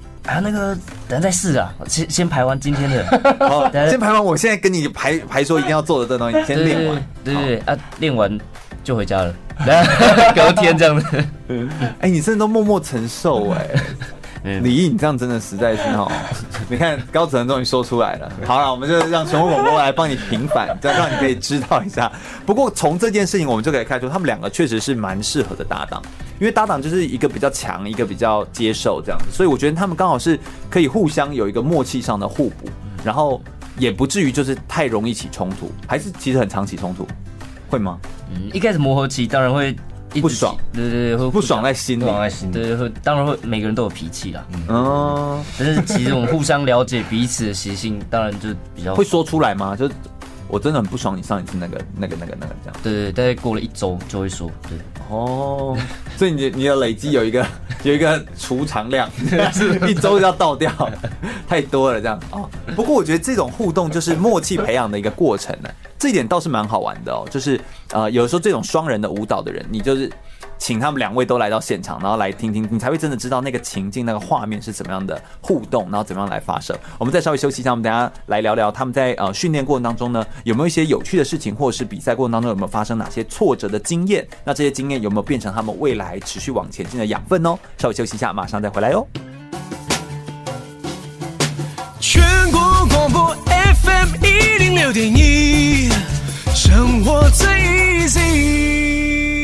[0.41, 0.75] 那个
[1.07, 3.05] 等下再试啊，先先排完今天的，
[3.47, 4.23] 好，先排完。
[4.23, 7.07] 我现在跟你排排说一定要做的这东西，先练完。
[7.23, 8.37] 对对对，啊，练完
[8.83, 9.33] 就回家了，
[10.35, 11.23] 隔天这样子。
[11.99, 13.67] 哎，你真的都默默承受哎。
[14.43, 16.11] 李毅，你这样真的实在是哈，
[16.69, 18.31] 你看高子恒终于说出来了。
[18.45, 22.11] 好了，我们就让全国广播来帮你平反， 这样让你可以知道一下。
[22.45, 26.01] 不过从这件事情，我们就可以看出，他们两个确实是蛮适合的搭档，
[26.39, 32.69] 因为搭档就是一个比较强，一个比较接受这样子，所以我觉得他们刚好是可以互相有一个默契上的互补，
[33.03, 33.41] 然后
[33.77, 37.07] 也不至于就是太容易起冲突，还是其实很常起冲突，
[37.69, 37.99] 会吗？
[38.31, 39.75] 嗯，一开始磨合期当然会。
[40.21, 44.45] 不爽，对对对，会不爽在心里，不爽在心里，对，会当然会，每个人都有脾气啦。
[44.69, 49.75] 嗯，但是其实我们互相了解彼此的习性，当然就比较 会说出来吗？
[49.75, 49.89] 就
[50.47, 52.79] 我真的很不爽你上一次那个、那个、那个、那个这样。
[52.81, 54.77] 对对，大概过了一周就会说，对。
[55.09, 55.77] 哦，
[56.17, 57.45] 所以你你的累积有一个
[57.83, 59.09] 有一个储藏量，
[59.53, 60.71] 是 一周就要倒掉，
[61.47, 62.19] 太多了这样。
[62.31, 65.69] 哦，不过我觉得这种互动就是默契培养的一个过程呢。
[65.99, 67.59] 这一点倒是蛮好玩的哦，就是
[67.91, 70.11] 呃，有时候这种双人的舞蹈的人，你就是
[70.57, 76.75] 请他们两位都来到现场，然后来听听，你才会真的知道那个情境、那个画面是怎么样的互动，然后怎么样来发生。
[76.97, 84.27] 我们再稍微休息一下，我们等下来聊聊他们在呃训练过程当中呢，有没有一些有趣的事情，或者是比赛过程当中有没有发生哪些挫折的经验？
[84.43, 87.57] 那这些经验有没有变成他们未来持续往前进的养分哦？
[87.77, 89.07] 稍微休息一下，马上再回来哟。
[91.99, 95.89] 全国广播 FM 一零六点一，
[96.55, 99.36] 生活最 easy。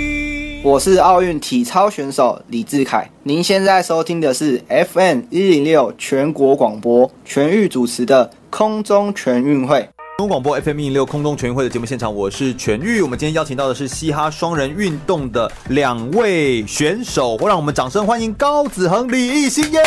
[0.63, 9.85] 我是奥运体操选手李智凯，您现在收听的是 FM 一零六全国广播全域主持的空中全运会。
[10.17, 13.01] 中广播 FM 一零六空中全运会的节目现场，我是全玉。
[13.01, 19.81] 我们今天邀请到的是嘻哈双人运动的两位选手，我让我们掌声欢迎高子恒、李毅兴耶！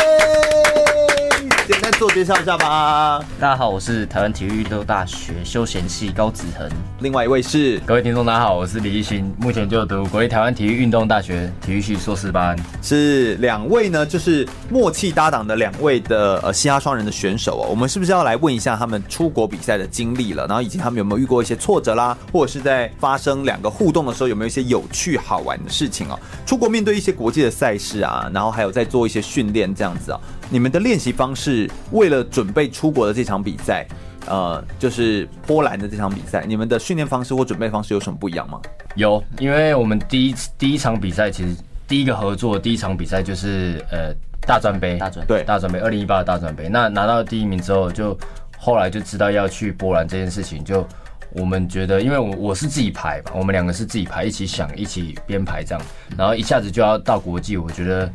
[1.67, 3.19] 简单自我介绍一下吧。
[3.41, 6.65] 大家好，我是台湾体育运动大学休闲系高子恒。
[7.01, 12.57] 另外一位是各位听众，大家好，我是李毅兴，目前就读国立台湾体育运动大学体育系硕士班。
[12.81, 17.67] 是两位呢，就是默契搭档的两位的呃嘻哈双人的选手哦。
[17.69, 20.47] 我们是不是要来问一下他们出国比赛的经历了？
[20.47, 26.17] 然后以及他们有没有遇过一些挫折啦，或者是在发生两个互动的时候有没有一些有趣好玩的事情哦？
[26.45, 30.19] 出国面对一些国际的赛事啊，然后还有在做一些训练这样子啊。
[30.49, 33.85] 你们的练习方式，为了准备出国的这场比赛，
[34.27, 38.61] 呃，就是波兰的这场比赛，你们的训练方式或准备方式有什么不一样吗？
[38.95, 41.49] 有，因为我们第一第一场比赛，其实
[41.85, 46.69] 第一个合作第一场比赛就是呃大专杯，大专对大专杯，二零一八的大专杯。
[46.69, 48.17] 那拿到第一名之后，就
[48.57, 50.87] 后来就知道要去波兰这件事情，就
[51.31, 55.83] 我们觉得，因为我我是自己排嘛，我们两个是自己排，一起想，一起编排这样，
[56.17, 58.09] 然后一下子就要到国际，我觉得。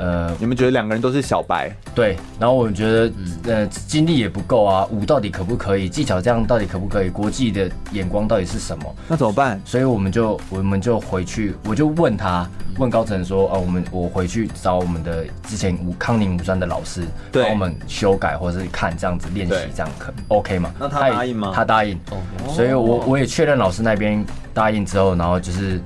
[0.00, 1.70] 呃，你们觉得两个人都是小白？
[1.94, 3.12] 对，然后我们觉得，
[3.44, 5.90] 呃，精力也不够啊，舞到底可不可以？
[5.90, 7.10] 技巧这样到底可不可以？
[7.10, 8.94] 国际的眼光到底是什么？
[9.06, 9.60] 那怎么办？
[9.62, 20.72] 所以我们就我们就回去，我就问他，问高层说，啊，我们我回去找我们的之前武康宁武专的老师，对，帮我们修改或者是看这样子练习，这样可 OK 吗？
[20.78, 21.52] 那他答应吗？
[21.54, 22.00] 他答应，
[22.48, 25.78] 所以我我也确认老师那边答应之后，然后就是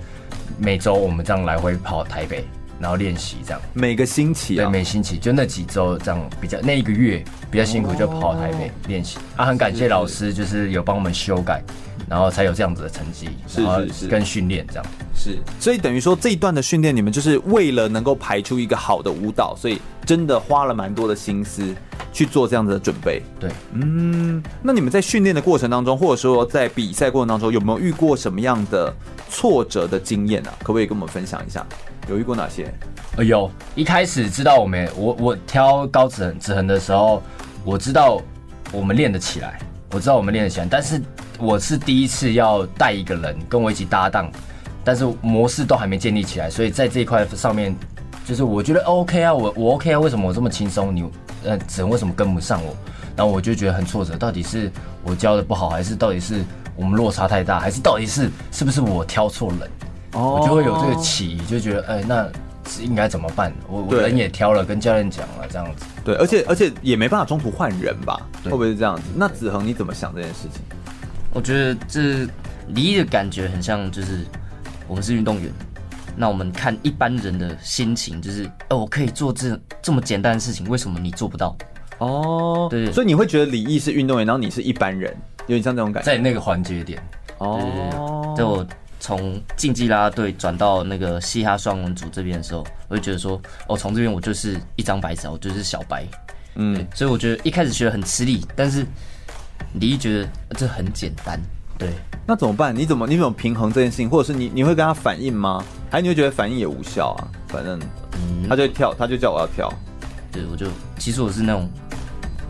[0.57, 2.45] 每周我们这样来回跑台北。
[2.85, 9.17] 然后练习这样，每个星期、啊、对，每星期就那几周这样比较，那一个月比较辛苦，就跑台北练习。
[9.37, 11.63] 啊，很感谢老师，就是有帮我们修改，
[12.11, 14.85] 然后才有这样子的成绩，是是是，跟训练这样。
[15.17, 21.75] 是，所以等于说这一段的训练，你们就是为了能够排出一个好的舞蹈，所以真的花了蛮多的心思
[22.13, 23.23] 去做这样子的准备。
[23.41, 28.95] 对，嗯，那你们在训练的过程当中，或者说在比赛过程当中，有没有遇过什么样的
[29.31, 30.53] 挫折的经验啊？
[30.59, 31.67] 可不可以跟我们分享一下？
[32.09, 32.73] 犹豫过哪些？
[33.17, 37.23] 呃，有，一开始知道我们我我挑高指横指横的时候，
[37.65, 38.21] 我知道
[38.73, 39.59] 我们练得起来，
[39.93, 41.01] 我知道我们练得起来，但是
[41.39, 44.31] 我是第一次要带一个人跟我一起搭档，
[44.83, 47.75] 但是模式都还没建立起来，所以在这一块上面，
[48.27, 50.95] 就是我觉得 OK 啊，我我 OK 啊，为什么我这么轻松？
[50.95, 51.05] 你
[51.45, 52.77] 呃指横为什么跟不上我？
[53.17, 54.69] 然后我就觉得很挫折，到底是
[55.05, 56.43] 我教的不好，还是到底是
[56.75, 59.71] 我们落差太大，还是到底是是不是我挑错人？
[60.15, 62.29] 我就会有这个起疑，就觉得哎、欸，那
[62.69, 63.53] 是应该怎么办？
[63.69, 65.85] 我我人也挑了，跟教练讲了，这样子。
[66.05, 68.21] 对，而且而且也没办法中途换人吧？
[68.45, 69.03] 会不会是这样子？
[69.15, 70.63] 那子恒你怎么想这件事情？
[71.33, 72.27] 我觉得这
[72.69, 74.25] 李毅的感觉很像，就是
[74.87, 75.53] 我们是运动员，
[76.17, 81.57] 那我们看一般人的心情，就是哦，我可以做这这么简单的事情，为什么你做不到？
[81.99, 87.03] 哦，对，所以你会觉得李毅是运动员，然后你是一般人，有点像这种感觉，在那个环节点。
[87.39, 88.67] 哦，就我。
[89.05, 93.39] 从竞技啦啦队转到那个嘻哈双人组这边的时候，我就觉得说，
[93.69, 96.07] 哦，从这边我就是一张白纸，我就是小白，
[96.55, 98.87] 嗯，所以我觉得一开始学得很吃力，但是
[99.75, 101.39] 李毅觉得这很简单，
[101.77, 101.91] 对，
[102.27, 102.75] 那怎么办？
[102.75, 104.09] 你怎么你怎么平衡这件事情？
[104.09, 105.63] 或者是你你会跟他反应吗？
[105.91, 107.29] 还是你会觉得反应也无效啊？
[107.49, 107.79] 反正，
[108.15, 109.71] 嗯，他就跳，他就叫我要跳，
[110.33, 110.67] 对，我就
[110.99, 111.69] 其实我是那种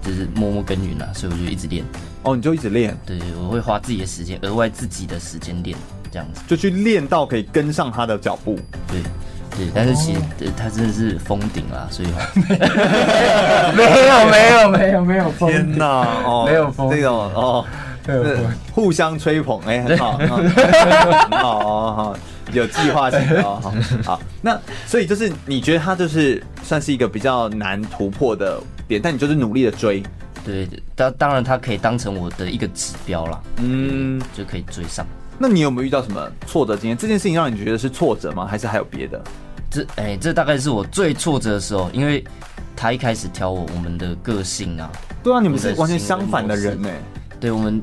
[0.02, 1.84] 就是默默耕耘啊，所以我就一直练。
[2.22, 2.96] 哦，你就一直练？
[3.04, 5.76] 对，我会花自己的时间，额外自己的时间练。
[6.14, 6.40] 这样子。
[6.46, 9.00] 就去练到可以跟上他的脚步，对
[9.56, 10.20] 对，但是其实
[10.56, 12.08] 他真的是封顶了，所以
[13.76, 15.86] 没有没有没有没有封顶，天哪
[16.24, 17.64] 哦，没有封这种哦，
[18.72, 20.36] 互相吹捧哎，很 好很好。
[20.36, 22.16] 很好 哦好，
[22.52, 23.72] 有计划性的哦
[24.04, 30.02] 好，那所以就是你觉得他就是算是一个比较难突破的点，但你就是努力的追，
[30.44, 35.06] 对，当当然它可以当成我的一个指标啦，嗯，就可以追上。
[35.38, 36.96] 那你有没有遇到什么挫折经验？
[36.96, 38.46] 这件事情让你觉得是挫折吗？
[38.46, 39.20] 还是还有别的？
[39.70, 42.22] 这哎、欸，这大概是我最挫折的时候，因为
[42.76, 44.88] 他一开始挑我，我们的个性啊，
[45.24, 46.88] 对啊，你们是完全相反的人呢。
[47.40, 47.82] 对，我们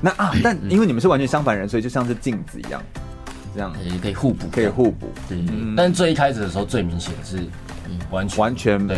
[0.00, 2.82] 那啊， 但因为你们是完全相反人，所以就像是镜子一样，
[3.54, 5.12] 这样也可以互补，可以互补。
[5.28, 7.38] 对，嗯、但是最一开始的时候最明显是
[8.10, 8.96] 完全完全对，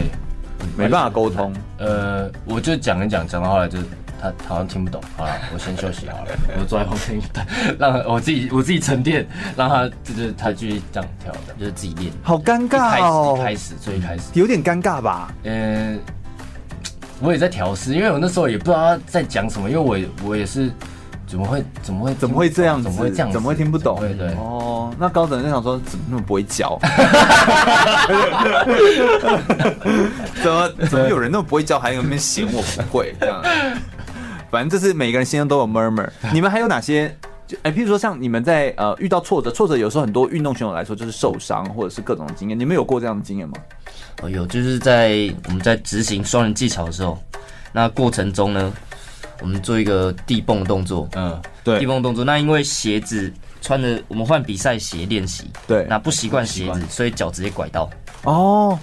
[0.76, 1.52] 没办法沟通。
[1.78, 3.78] 呃，我就讲一讲，讲到后来就。
[4.16, 7.44] 他好像听不懂，好了，我先休息好了， 我坐在旁边等，
[7.78, 12.10] 让我自己我自己沉淀，让他就是他继续这样跳的，就是自己练。
[12.22, 15.30] 好尴尬哦，一开始最开始有点尴尬吧？
[15.42, 16.00] 嗯，
[17.20, 20.70] 我也在调试，因为我那时候也不知道他在讲什么，因为我我也是
[21.34, 22.84] 怎么会怎么会怎么会这样子？
[22.84, 23.32] 怎么会这样？
[23.32, 23.98] 怎么会听不懂？
[23.98, 26.78] 对对哦，那高等就想说怎么那么不会教？
[30.40, 33.42] 怎么怎么有人那么不会教，还有那边嫌我不会这样？
[34.48, 36.08] 反正这是每个人心中都有 murmur。
[36.32, 37.12] 你们还有哪些？
[37.48, 42.56] 就哎，譬如说像你们在呃遇到挫折，挫折有时候很多运动选手来说就是受伤或者是各种经验。
[42.56, 43.54] 你们有过这样的经验吗？
[44.22, 47.18] 哦，有，就是在我们在执行双人技巧的时候，
[47.72, 48.72] 那过程中呢，
[49.40, 51.08] 我们做一个地蹦动作。
[51.14, 52.24] 嗯，对，地蹦动作。
[52.24, 55.50] 那因为鞋子穿的，我们换比赛鞋练习。
[55.66, 57.88] 对，那不习惯鞋子，所以脚直接拐到。
[58.24, 58.78] 哦。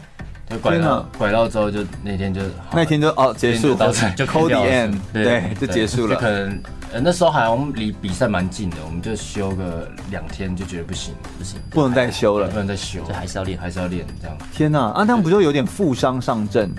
[0.62, 2.41] 拐到拐到之后，就那天就
[2.74, 3.74] 那天就哦结束，
[4.18, 6.16] 就 call the end，对，就结束了。
[6.16, 14.38] 就可能呃那时候好像离比赛蛮近的，我们就休个两天，就觉得不行不行，不能再休了，不能再休，就还是要练，还是要练这样。
[14.54, 16.70] 天呐，啊，他们不就有点负伤上阵，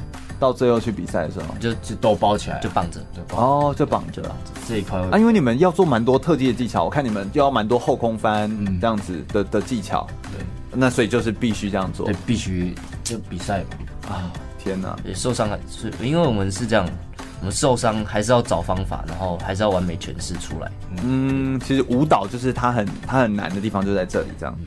[0.42, 3.00] 到最后去比赛的时候，就就都包起来，就绑着，
[3.36, 4.20] 哦，就绑着
[4.68, 10.04] 这一块啊，因为你们要做蛮多特技的技巧，我看你们要蛮多后空翻这样子的的技巧，
[10.36, 12.74] 对，那所以就是必须这样做，对，必须
[13.04, 14.10] 就比赛嘛。
[14.10, 14.96] 啊，天哪！
[15.04, 16.84] 也受伤还是因为我们是这样，
[17.38, 20.70] 我们受伤还是要找方法，然后还是要完美诠释出来。
[21.04, 24.58] 嗯，其实舞蹈就是它很它很难的地方就在这里，这样。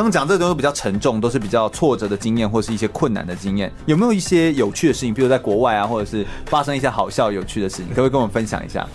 [0.00, 3.70] 刚刚讲这个都是比较沉重，都是比较挫折的经验，或是一些困难的经验。
[3.84, 8.88] 有没有一些有趣的事情，比如在国外啊，或者是发生一些好笑有趣的事情，可不可以跟我们分享一下？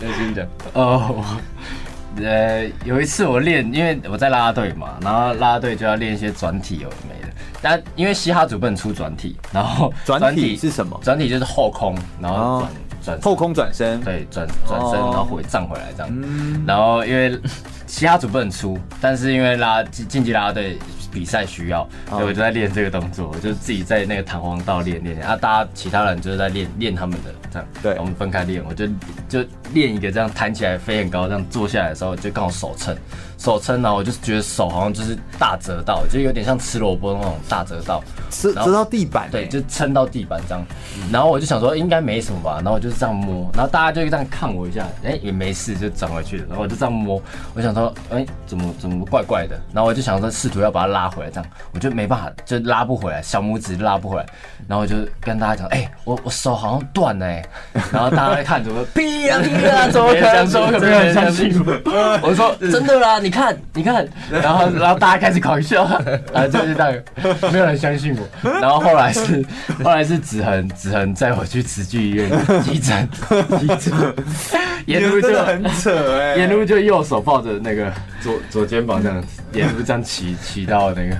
[0.00, 1.24] 那先讲哦。
[2.16, 7.32] 呃，有一次我练，因为我在啦啦队嘛，然后啦啦队就要练一些转体，有的没的。
[7.62, 10.98] 但因为嘻哈组不能出转体，然后转体是什么？
[11.00, 12.66] 转体就是后空，然后
[13.04, 16.08] 转转、哦、后空转身，对，转转身，然后回站回来这样。
[16.10, 17.40] 嗯、然后因为
[17.94, 20.76] 嘻哈组不能出，但是因为拉竞竞技啦啦队。
[21.12, 28.88] 比赛需要，所以我就在练这个动作，我就自己在那个弹簧道练练练啊，大家其他人就是在练练他们的这样，对，我们分开练，我就
[29.28, 32.96] 就练一个这样弹起来飞很高，这样坐下来的时候就刚好手撑。
[33.44, 40.64] 手撑呢，我就觉得手好像就是大折到，就有点像吃萝卜那种大折到，折折到地板，对，就撑到地板这样。
[41.12, 46.46] 然后我就想说应该没什么吧，然后我就这样摸，然后大家就这样看我一下，哎、欸，也没事，就转回去了。
[46.48, 47.20] 然后我就这样摸，
[47.52, 48.26] 我想说，哎、欸，
[48.56, 49.60] 怎么怎么怪怪的？
[49.72, 54.26] 然后我就想说试图要把它拉回来，这样我就没办法，就拉不回来，小拇指拉不回来。
[54.66, 57.44] 然后我就跟大家讲，哎、欸，我我手好像断了、欸。
[57.92, 60.46] 然后大家在看，怎么屁啊屁啊，怎么可能？
[60.46, 61.52] 怎么可能相信？
[62.22, 63.34] 我说真的啦，你。
[63.34, 65.82] 看，你看，然后，然后大家开始搞笑，
[66.32, 67.02] 啊，就是这样，
[67.50, 68.50] 没有人相信我。
[68.60, 69.44] 然后后来是，
[69.82, 72.30] 后来是子恒， 子恒载我去慈济医院
[72.62, 73.08] 急诊，
[73.58, 74.14] 急诊，
[74.86, 81.16] 沿路就很扯哎，沿路就右手抱着那个左左肩膀这样，也是这样起，起到那个。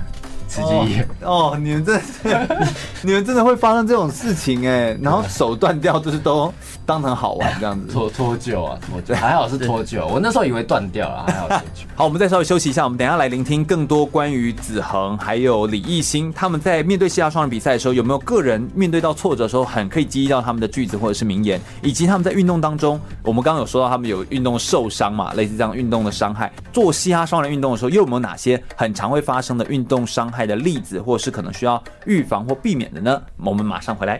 [0.62, 0.88] 哦，
[1.22, 2.48] 哦，你们真的是，
[3.02, 6.52] 你们真的会发生这种事情哎，然后手断掉，就是都
[6.86, 11.60] 当成好玩这样子，脱脱臼啊，脱臼，还好是脱臼，我那时候以为断掉了，还好脱臼。
[11.96, 33.22] 好，我们再稍微休息一下，我们等一下来聆听更多关于子恒还有李艺兴他们在面对嘻哈双人比赛的时候，有没有个人面对到挫折的时候很可以记忆到他们的句子或者是名言，以及他们在运动当中，我们刚刚有说到他们有运动受伤嘛，类似这样运动的伤害，做嘻哈双人运动的时候，又有没有哪些很常会发生的运动伤害的例子，或是可能需要预防或避免的呢？
[33.36, 34.18] 我们马上回来。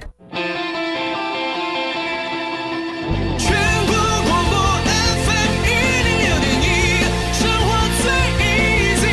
[3.38, 3.56] 全
[3.86, 4.56] 国广播
[5.64, 5.68] 一
[6.02, 6.64] 零六点一，
[7.32, 7.66] 生活
[8.02, 8.04] 最
[8.94, 9.06] easy，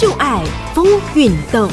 [0.00, 1.70] 就爱疯运动。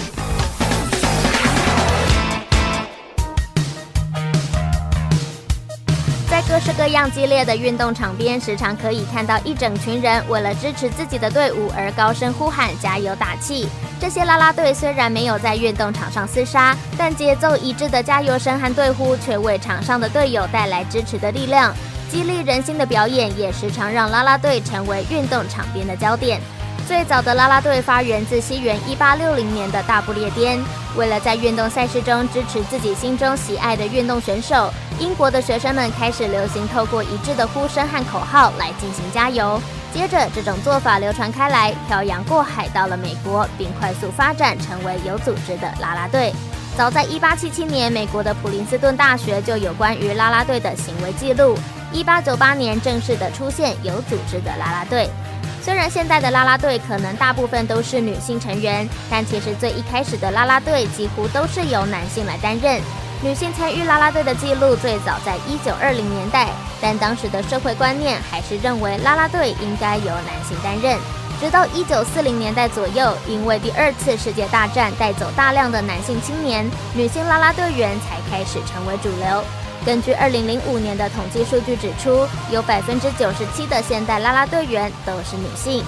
[6.53, 13.67] 各式各样激烈的运动场边，时常可以看到一整群人为了支持自己的队伍而高声呼喊、加油打气。
[13.99, 21.73] 这些啦啦队虽然没有在运动场上厮杀，但节奏一致的加油声和队呼却为场上的队友带来支持的力量。
[22.11, 26.39] 激励人心的表演也时常让啦啦队成为运动场边的焦点。
[26.87, 30.59] 最早的啦啦队发源自西元一八六零年的大不列颠，
[30.95, 34.69] 为了在运动赛事中支持自己心中喜爱的运动选手，
[34.99, 39.61] 英国的学生们开始流行透过一致的呼声和口号来进行加油。
[39.93, 46.33] 接着，这种做法流传开来，漂洋过海到了美国，并快速发展成为有组织的啦啦队。
[46.75, 51.57] 早在一八七七年，美国的普林斯顿大学就有关于啦啦队的行为记录。
[51.91, 55.07] 一八九八年，正式的出现有组织的啦啦队。
[55.63, 62.81] 虽然现在的啦啦队可能大部分都是女性成员，但其实最一开始的啦啦队几乎都是由男性来担任。
[63.23, 66.49] 女性参与啦啦队的记录最早在一九二零年代，
[66.81, 70.99] 但当时的社会观念还是认为啦啦队应该由男性担任。
[71.39, 79.41] 直到一九四零年代左右，因为第二次世界大战带走大量的男性青年，女性啦啦队员才开始成为主流。
[79.85, 85.83] 根据二零零五年的统计数据指出，有百分之九十七的现代啦啦队员都是女性。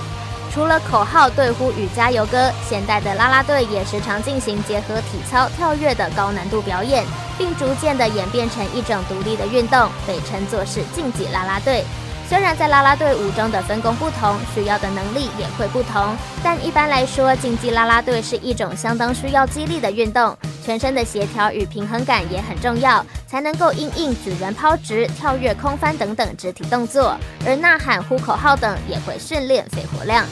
[0.53, 7.03] 除了口号、队呼与加油歌，现代的啦啦队也时常进行结合体操、跳跃的高难度表演，
[7.37, 11.83] 并逐渐的演变成一种独立的运动，被称作是竞技啦啦队。
[12.27, 20.35] 虽然在啦啦队伍中的分工不同，需要的能力也会不同，但一般来说，竞技啦啦队是一种相当需要肌力的运动，
[20.65, 23.05] 全身的协调与平衡感也很重要，
[23.35, 30.25] 才能够因应举人抛掷、跳跃、空翻等等肢体动作，而呐喊、呼口号等也会训练肺活量。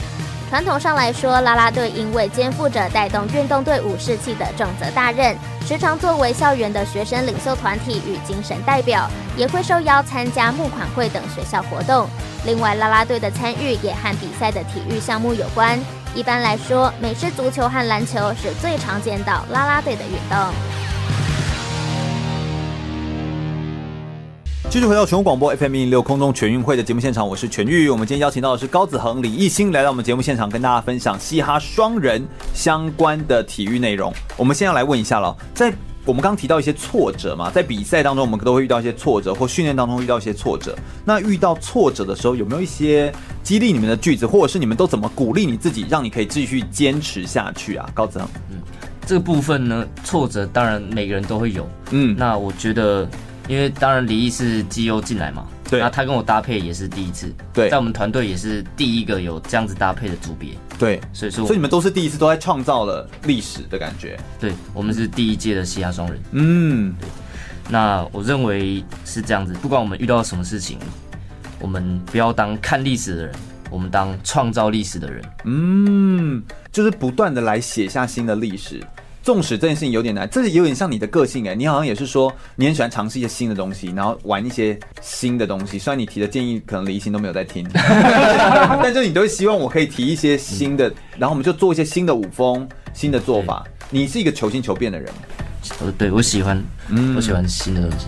[0.48, 5.36] 传统上来说，啦啦队因为肩负着带动运动队伍士气的重责大任，
[5.66, 12.08] 时常作为校园的学生领袖团体与精神代表，也会受邀参加募款会等学校活动。
[12.46, 15.78] 另外，啦啦队的参与也和比赛的体育项目有关。
[16.14, 20.83] 一般来说，美式足球和篮球是最常见到啦啦队的运动。
[24.70, 27.88] 继续回到全国广播 FM 一零六空中全运会的节目现场，我是全玉。
[27.88, 34.12] 我们今天邀请到的是高子恒、李艺兴来到我们节目现场，跟大家分享嘻哈双人相关的体育内容。
[34.36, 35.72] 我们先要来问一下了，在
[36.04, 40.76] 我们刚刚提到一些挫折嘛，在比赛当中我们都会遇到一些挫折，或训练当中遇到一些挫折。
[41.04, 43.12] 那遇到挫折的时候，有没有一些
[43.44, 47.88] 激励你们的句子，或者是你们都怎么鼓励你自己，让你可以继续坚持下去啊？
[47.94, 48.56] 高子恒，嗯，
[49.06, 53.06] 这个部分呢，挫折当然每个人都会有，嗯，那我觉得。
[53.46, 67.08] 因为当然李毅是基优进来嘛，对，那他跟我搭配也是第一次，对，在我们团队也是第一个有这样子搭配的组别，对，所以说，所以你们都是第一次，都在创造了历史的感觉，对，我们是第一届的西亚双人，嗯，对，
[67.68, 70.78] 那我认为是这样子，不管我们遇到什么事情，
[71.60, 73.34] 我们不要当看历史的人，
[73.70, 76.42] 我们当创造历史的人，嗯，
[76.72, 78.82] 就是不断的来写下新的历史。
[79.24, 85.78] 纵使这件事情有点难，这是有点像你的个性哎，你好像也是说你很喜欢尝试一些新的东西，然后玩一些新的东西。
[85.78, 93.66] 虽然你提的建议可能李欣都没有在听， 但就你都会希望我可以提一些新的，然后我们就做一些新的舞风、新的做法。
[93.88, 95.10] 你是一个求新求变的人，
[95.80, 98.06] 呃，对，我喜欢，嗯，我喜欢新的东西。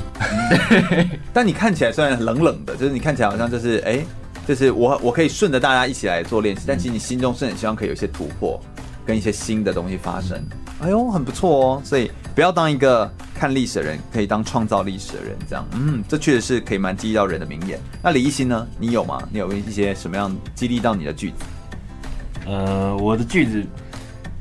[1.33, 4.05] 但你看起来虽然冷冷的，就是你看起来好像就是哎，
[4.47, 8.61] 就是我我可以顺着大家一起来做练习，但其实你心中是很希望可以有一些突破，
[9.07, 10.43] 跟一些新的东西发生。
[10.81, 11.83] 哎呦，很不错哦！
[11.83, 15.37] 所以不要当一个看历史的人，可以当创造历史的人。
[15.49, 17.81] 这样，嗯，这确实是可以蛮激励到人的名言。
[18.03, 18.67] 那李艺兴呢？
[18.79, 19.23] 你有吗？
[19.31, 21.37] 你有一些什么样激励到你的句子？
[22.47, 23.65] 呃，我的句子。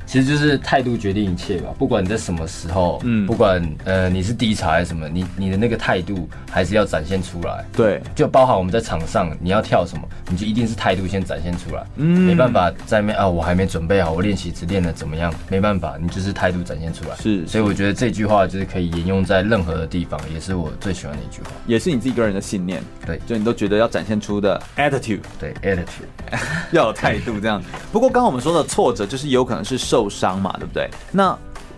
[0.06, 7.64] 其实就是态度决定一切吧，不管你在什么时候，嗯，不管呃你是低潮还是什么，你你的那个态度还是要展现出来。
[7.72, 11.84] 对，就包含我们在场上，你要跳什么，你就一定是态度先展现出来。
[11.96, 15.32] 嗯，没办法在面啊，我还没准备好，我练习只练的怎么样？
[15.48, 17.16] 没办法，你就是态度展现出来。
[17.16, 22.82] 是，所以我觉得这句话就是可以沿用在任何的地方，也是我最喜欢的一句话，也是你自己个人的信念。
[23.04, 26.06] 对，就你都觉得要展现出的 attitude，对 attitude
[26.72, 27.62] 要有态度这样。
[27.92, 30.90] 不过刚刚我们说的挫折，就是有可能是受伤嘛，对不对？
[31.10, 31.36] 那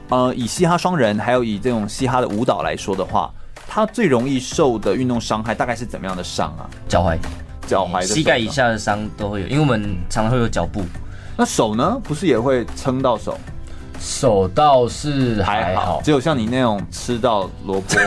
[0.08, 3.30] 呃，以嘻哈双人还有以这种嘻哈的舞蹈来说的话，
[3.68, 6.64] 它最容易受的运动伤害大概是怎么样的伤啊？
[6.88, 7.16] 脚踝、
[7.66, 10.82] 脚踝、膝盖以下的伤都会有，因为我们常常会有脚步。
[11.36, 12.00] 那手呢？
[12.02, 13.38] 不是也会撑到手？
[14.00, 17.86] 手倒是还好，还好，只有像你那种吃到萝卜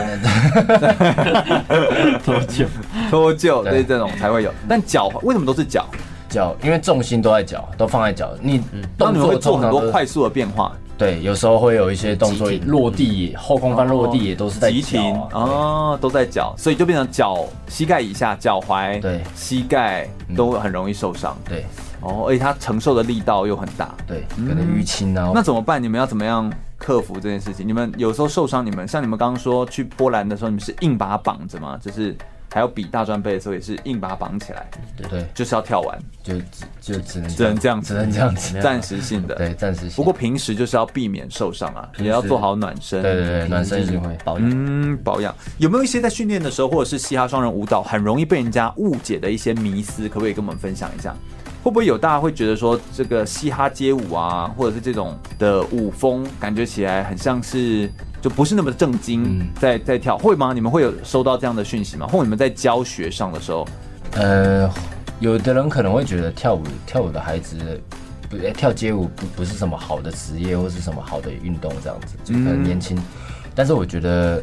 [2.24, 2.66] 脱臼、
[3.10, 4.52] 脱臼，对这种才会有。
[4.66, 5.86] 但脚为什么都是脚？
[6.32, 8.30] 脚，因为重心都在脚，都放在脚。
[8.40, 8.62] 你
[8.96, 10.72] 动作会做很多快速的变化。
[10.96, 21.36] 对，有时候会有一些动作落地，后空翻落地也都是在急停哦，都在脚，所以就变成脚膝盖以下、脚踝、对膝盖都很容易受伤。
[21.48, 21.64] 对，
[22.02, 23.92] 哦，而且它承受的力道又很大。
[24.06, 25.32] 对，可能淤青啊。
[25.34, 25.82] 那怎么办？
[25.82, 27.66] 你们要怎么样克服这件事情？
[27.66, 31.76] 你们有时候受伤，你们像你们刚刚说去波兰的时候，你们是硬把它绑着吗？
[31.82, 32.16] 就是。
[32.52, 36.38] 还有比大专杯的时候，也是硬把它绑起来，对对，就是要跳完，就
[36.80, 39.96] 就只能只能这样，只能这样子，暂时性的，对，暂时性。
[39.96, 44.50] 不过平时就是要避免受伤啊，也要做好暖身，对对对，暖身一定会保养。
[44.52, 51.16] 嗯，保养有没有一些在训练的时候，或者是嘻哈双人舞蹈很容易被人家误解的一些迷思，可不可以跟我们分享一下？
[51.62, 57.90] 会不会有大家会觉得说，这个嘻哈街舞啊，或者是这种的舞风，感觉起来很像是？
[58.22, 60.52] 就不是那么正经，在在跳会吗？
[60.54, 62.06] 你们会有收到这样的讯息吗？
[62.06, 63.66] 或者你们在教学上的时候，
[64.12, 64.70] 呃，
[65.18, 67.58] 有的人可能会觉得跳舞跳舞的孩子
[68.30, 72.96] 不跳街舞不不是什么好的职业，或是什么好的运动这样子，就很年轻。
[73.56, 74.40] 但是我觉得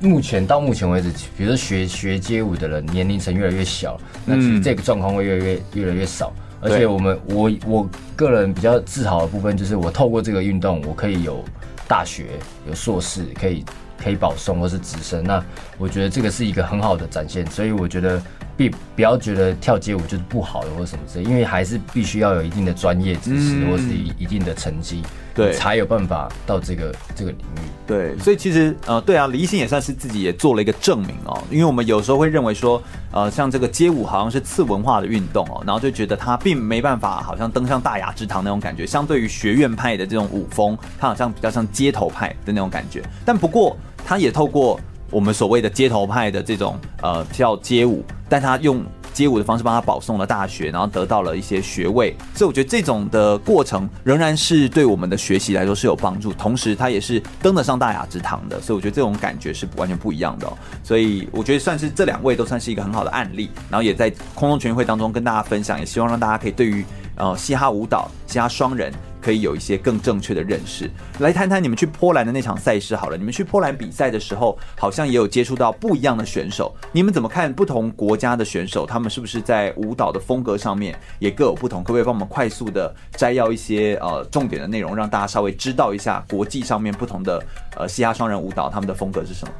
[0.00, 6.30] 目前到目前为止，比如说学学街舞的人年龄层越来越小，那其实这个状况会越来越越来越少。
[6.60, 11.42] 而且我们我我个人比较自豪的部分就是，我透过这个运动，我可以有。
[11.88, 13.64] 大学有硕士可以
[13.96, 15.42] 可以保送或是直升，那
[15.78, 18.22] 我觉得这个是一个很好的展现，所以我觉得
[18.58, 25.00] 必不要觉得跳街舞就是不好的或什么之类，因为还是必须要有一定的专业知识或是一一定的成绩。
[25.32, 27.60] 对，才有办法到这个这个领域。
[27.86, 31.40] 对，所以其实呃，对啊，李艺兴也算是自己也做了一个证明哦。
[31.48, 32.82] 因为我们有时候会认为说，
[33.12, 38.84] 呃，像这个街舞好像是次文化的运动哦，然后就觉得它并没办法好像登上大雅之堂那种感觉。
[38.84, 43.00] 相对于学院派的这种舞风，它好像比较像街头派的那种感觉。
[43.24, 48.84] 但不过，它也透过我们所谓的街头派的这种呃跳街舞，但他用。
[49.14, 60.56] 街舞的方式帮他保送了大学，然后得到了一些学位，所以我觉得这种的过程仍然是对我们的学习来说是有帮助，同时他也是登得上大雅之堂的，所以我觉得这种感觉是完全不一样的哦。
[60.84, 66.84] 所以我觉得算是这两位都算是一个很好的案例，然后也在空中全运会当中跟大家分享，也希望让大家可以对于
[67.16, 70.90] 呃嘻哈舞蹈、嘻哈双人可以有一些更正确的认识。
[71.18, 78.86] 来谈谈你们去波兰的那场赛事好了，你们去波兰比赛的时候，好像也有接触到不一样的选手，你们怎么看不同国家的选手？
[78.86, 81.82] 他们是不是在舞蹈的风格上面也各有不同？
[81.82, 87.42] 可不可以帮我们快速的摘要一些呃重点的内容，让大家稍微知道一下国际上面不同的
[87.76, 89.52] 呃嘻哈双人舞蹈他们的风格是什么？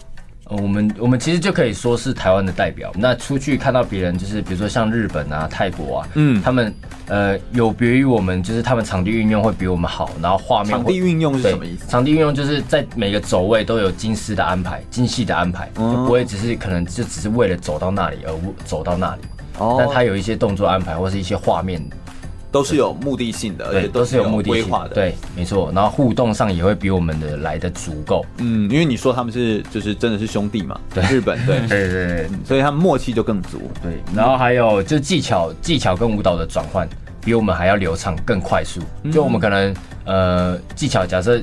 [0.49, 2.91] 我们我们其实就可以说是台湾的代表。
[2.97, 6.75] 那出去看到别人，就是比如说像日本啊、泰国啊，嗯，他们
[7.07, 11.87] 呃有别于我们，就是他们场地运用会比我们好，然后画面场地运用是什么意思？
[11.89, 18.33] 场地运用就是在每个走位都有精致的安排、精细的安排，就不会只是可能就只是为了走到那里而
[18.65, 19.23] 走到那里。
[19.59, 21.83] 哦，但他有一些动作安排或是一些画面。
[22.51, 24.95] 都是有目的性的，而且都是有目的规划的。
[24.95, 25.71] 对，没错。
[25.75, 28.25] 然后互动上也会比我们的来的足够。
[28.39, 33.71] 嗯，因为你说他们是就是真的是兄弟嘛，对，日本 对，对对对，所以他们默契就更足。
[33.83, 36.89] 对，然后还有就技巧，技巧跟舞蹈的转换
[37.21, 38.81] 比我们还要流畅更快速。
[39.13, 39.75] 就我们可能
[40.07, 41.41] 呃技巧，假设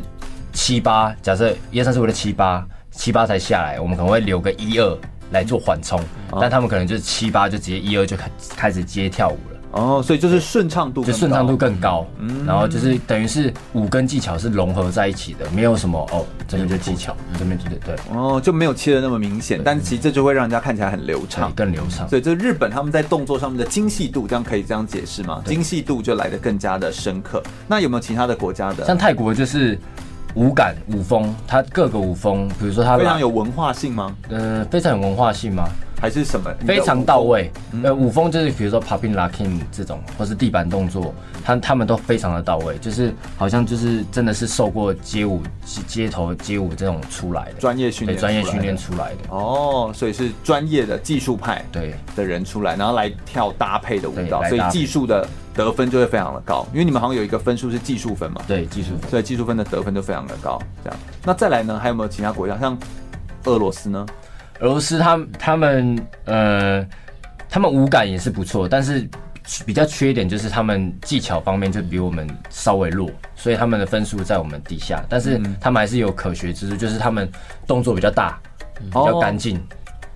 [0.53, 4.97] 七八，假设一二三四五六七八，七八才下来，我们可能会留个一二
[5.31, 5.99] 来做缓冲，
[6.41, 9.54] 但他们可能就是七八就直接一二就开开始接跳舞了。
[9.75, 22.07] 哦，所以就是顺畅度，就顺畅度更高，嗯，然后就是等于是五跟技巧是融合在一起的，没有什么哦，这边就技巧，这边就对对，哦，就没有切的那么明显，但其实这就会让人家看起来很流畅，更流畅。
[22.07, 25.41] 所以这日本他们在动作上面的精细度，这样可以这样解释吗？
[25.45, 27.43] 精细度就来的更加的深刻。
[27.67, 28.85] 那有没有其他的国家的？
[28.85, 29.77] 像泰国就是
[30.35, 34.15] 舞感、舞风，它各个舞风，比如说它非常有文化性吗？
[34.29, 35.67] 呃，非常有文化性吗？
[35.99, 36.53] 还是什么？
[36.65, 37.51] 非常到位？
[37.83, 45.41] 呃，舞风就是比如说 popping locking 这种，或是地板动作，他他们都非常的到位，就是好像就是真的是受过街舞、
[45.87, 47.53] 街头街舞这种出来的。
[47.59, 49.17] 专业训练，专业训练出来的。
[49.29, 51.93] 哦，所以是专业的技术派对。
[52.15, 60.61] 的人出来，然后来跳搭配的舞蹈，所以技术的得分就会非常的高，因为你们好像有一个分数是技术分嘛，对，技术分，所以技术分的得分就非常的高。
[60.83, 62.77] 这样，那再来呢，还有没有其他国家，像
[63.45, 64.05] 俄罗斯呢？
[64.59, 66.85] 俄罗斯他们他们呃，
[67.49, 69.07] 他们舞感也是不错，但是
[69.65, 75.03] 比较缺点就是他们技巧方面就比我们稍微弱，所以他们的分数在我们底下。
[75.07, 77.29] 但是他们还是有可学之处，就是他们
[77.67, 78.39] 动作比较大，
[78.79, 79.61] 比较干净，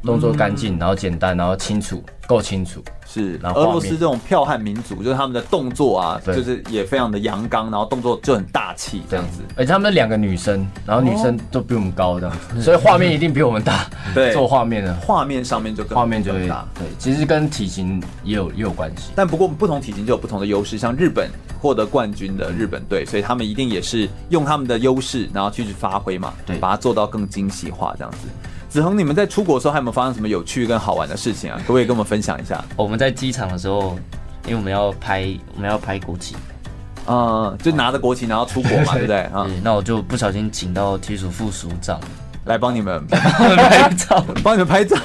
[0.03, 2.81] 动作干净，然后简单，然后清楚，够清楚。
[3.05, 9.41] 是，然后俄罗斯这种剽悍民族，就是他们的动作啊，就是也非常的阳刚，然后动作就很大气这样子。
[9.55, 13.89] 而且他们两个女生，然后女生都比我们高这样子， 所以画面一定比我们大。
[14.13, 16.67] 对，做画面的画面上面就更画面就会大。
[16.75, 19.11] 对，其实跟体型也有也有关系。
[19.15, 28.27] 但不过不同体型就有不同的优势，像日本获得冠军的日本队，所以他们一定也是用他们的优势，然后继续发挥嘛，对，把它做到更精细化这样子。
[28.69, 31.57] 子恒，你们在出国的时候还有没有发生什么有趣跟好玩的事情啊？
[31.57, 32.63] 可不可以跟我们分享一下？
[32.75, 33.97] 我们在机场的时候，
[34.45, 36.35] 因为我们要拍，我们要拍国旗，
[37.07, 39.21] 嗯，就拿着国旗然后出国嘛， 对不对？
[39.21, 41.99] 啊，那我就不小心请到体署副署长
[42.45, 44.95] 来帮你们拍照， 帮你们拍照，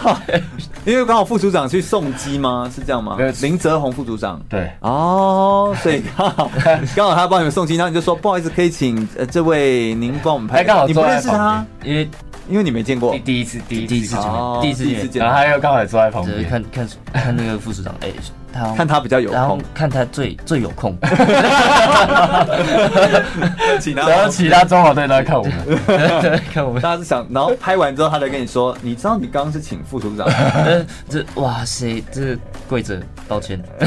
[0.84, 2.70] 因为刚好副组长去送机吗？
[2.74, 3.16] 是这样吗？
[3.40, 6.50] 林泽宏副组长，对，哦，所以刚好
[6.94, 12.06] 刚好他帮你们送机，然后你就说不好意思，可以请呃这位您帮我们拍，刚好你不认识他，因为。
[12.48, 14.24] 因为你没见过，第一次，第一第一次见，
[14.60, 18.08] 第一次见，然后他又刚好坐在旁边，看看看那个副署长，哎，
[18.52, 20.96] 他看他比较有空，看他最最有空，
[23.80, 25.54] 其他然后其他中华队都在看我们，
[26.52, 30.28] 看我们，大家是想，然后拍完之后，他就跟你说，你知道你刚刚是请副署长，
[31.08, 32.36] 这哇塞，这
[32.68, 33.58] 跪着道歉，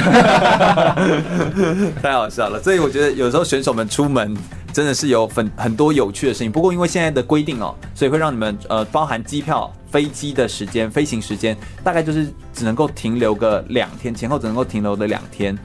[2.01, 4.35] 太好笑了，所以我觉得有时候选手们出门。
[4.77, 15.57] 真的是有很很多有趣的事情，不过因为现在的规定哦，所以会让你们呃包含机票、飞机的时间、飞行时间，大概就是只能够停留个两天，前后只能够停留的两天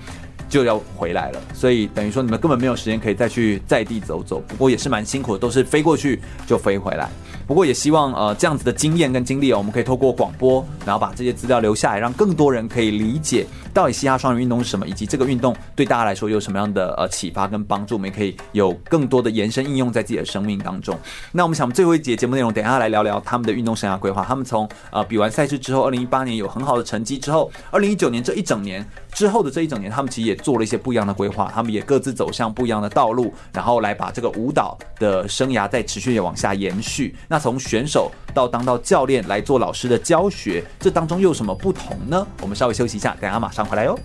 [0.49, 4.43] 就要回来了，所以等于说你们根本没有时间可以再去在地走走。
[4.49, 7.11] 不过也是蛮辛苦的，都是飞过去就飞回来。
[7.47, 20.99] 不过也希望呃这样子的经验跟经历哦，我们可以透过广播，然后把这些资料留下来，让更多人可以理解到底嘻哈双人运动是什么，以及这个运动对大家来说有什么样的呃启发跟帮助，我们也可以有更多的延伸应用在自己的生命当中。
[21.32, 24.24] 那我们想最后一节节目内容，等一下来聊聊他们的运动生涯规划。
[24.24, 37.14] 他们从呃比完赛事之后，二零一八年有很好的成绩之后，二零一九年这一整年之后的这一整年，他们其实也做了一些不一样的规划，他们也各自走向不一样的道路，然后来把这个舞蹈的生涯再持续的往下延续。
[37.33, 38.12] 那从选手。
[38.35, 42.26] 到当到教练来做老师的教学，这当中又有什么不同呢？
[42.43, 43.99] 我们稍微休息一下，等下马上回来哟。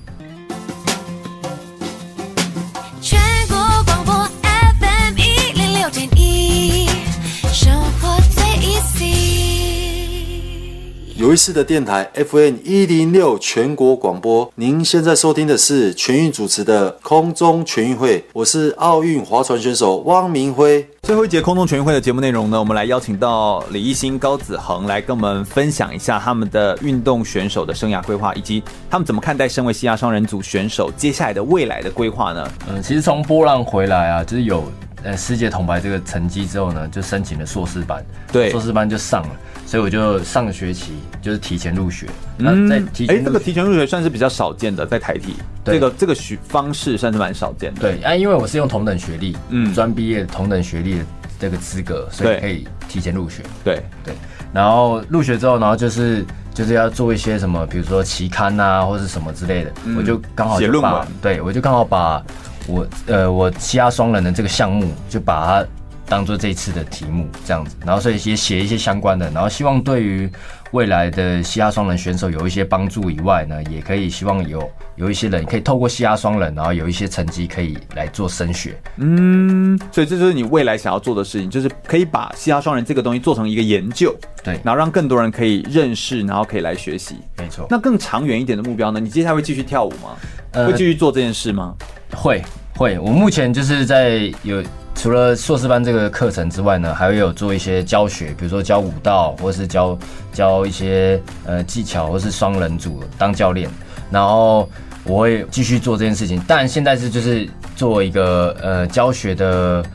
[11.18, 14.47] 有意思的电台 FN 一零六全国广播。
[14.53, 20.88] 您现在收听的是全运主持的空中全运会，我是奥运划船选手汪明辉。
[21.01, 32.47] 最后一节空中全运会的节目内容呢，我们来邀请到李艺兴、高子恒来跟我们分享一下他们的运动选手的生涯规划，以及他们怎么看待身为西亚双人组选手接下来的未来的规划呢？
[32.70, 34.63] 嗯，其实从波浪回来啊，就是有
[35.08, 39.30] 呃世界铜牌这个成绩之后呢，就申请了硕士班，对，硕士班就上了，
[39.66, 42.08] 所以我就上个学期就是提前入学。
[42.39, 47.80] 嗯，在提前，哎、欸，这个提前入学算是比较少见的，在台体，这个这个学方式算是蛮少见的。
[47.80, 51.05] 对，啊，因为我是用同等学历，嗯，专毕业同等学历的
[51.39, 53.43] 这个资格，所以可以提前入学。
[53.64, 54.14] 对对，
[54.51, 61.08] 然后入学之后，然后就是就是要做一些什么，比如说期刊啊，或者什么之类的，嗯、我就刚好写论文。
[61.22, 62.22] 对，我就刚好把
[62.68, 65.68] 我呃我西亚双人的这个项目，就把它
[66.05, 70.30] 当做这一次的题目这样子，然后所以也写一些相关的，然后希望对于。
[70.74, 78.78] 未来的西亚双人选手有一些帮助以外呢，也可以希望有有一些人可以透过西亚双人，然后有一些成绩可以来做升学。
[78.97, 84.13] 嗯，所以这就是你未来想要做的事情，就是可以把西亚双人这个东西做成一个研究，
[84.43, 87.15] 对，然后让更多人可以认识，然后可以来学习。
[87.38, 87.65] 没错。
[87.70, 88.99] 那更长远一点的目标呢？
[88.99, 90.18] 你接下来会继续跳舞吗？
[90.52, 91.76] 呃，会继续做这件事吗？
[92.16, 92.43] 会
[92.76, 92.98] 会。
[93.00, 94.64] 我目前就是在有。
[95.00, 99.95] 除了硕士班这个课程之外呢，还会有做一些教学，比如说教舞蹈，或是教
[100.34, 103.70] 教一些呃技巧，或是双人组当教练。
[104.10, 104.68] 然后
[105.04, 109.86] 我会继续做这件事情，但现在是就是做一个呃教学的，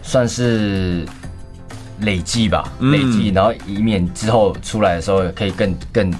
[0.00, 1.04] 算是
[2.02, 6.14] 累积吧，累积，然后以免之后出来的时候可以更更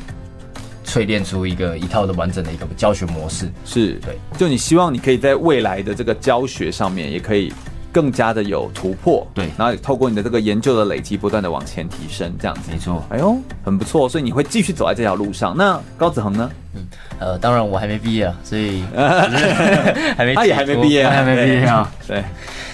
[0.92, 3.50] 淬炼出一个一套的完整的一个教学模式。
[3.64, 7.52] 是对，就你希望你可以在未来的这个教学上面也可以。
[7.94, 13.04] 更加的有突破，对，然后透过你的这个研究的累积，不断的往前提升，这样子，没错。
[13.10, 15.54] 哎呦，很不错，所以你会继续走在这条路上。
[15.54, 16.50] 那高子恒呢？
[16.74, 16.86] 嗯，
[17.18, 21.92] 呃，当然我还没毕业啊，所以 还没，他也还没毕业，还没毕业啊。
[22.08, 22.24] 对，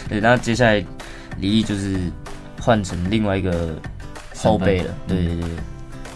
[0.09, 0.81] 对，那接下来
[1.41, 1.99] 李毅就是
[2.61, 3.75] 换成另外一个
[4.37, 5.49] 后辈了，对对对，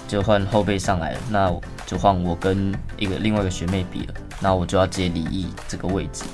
[0.06, 1.52] 就换后辈上来了，那
[1.86, 6.24] 就换我跟一个另外一个学妹比了，那我就要接李毅这个位置，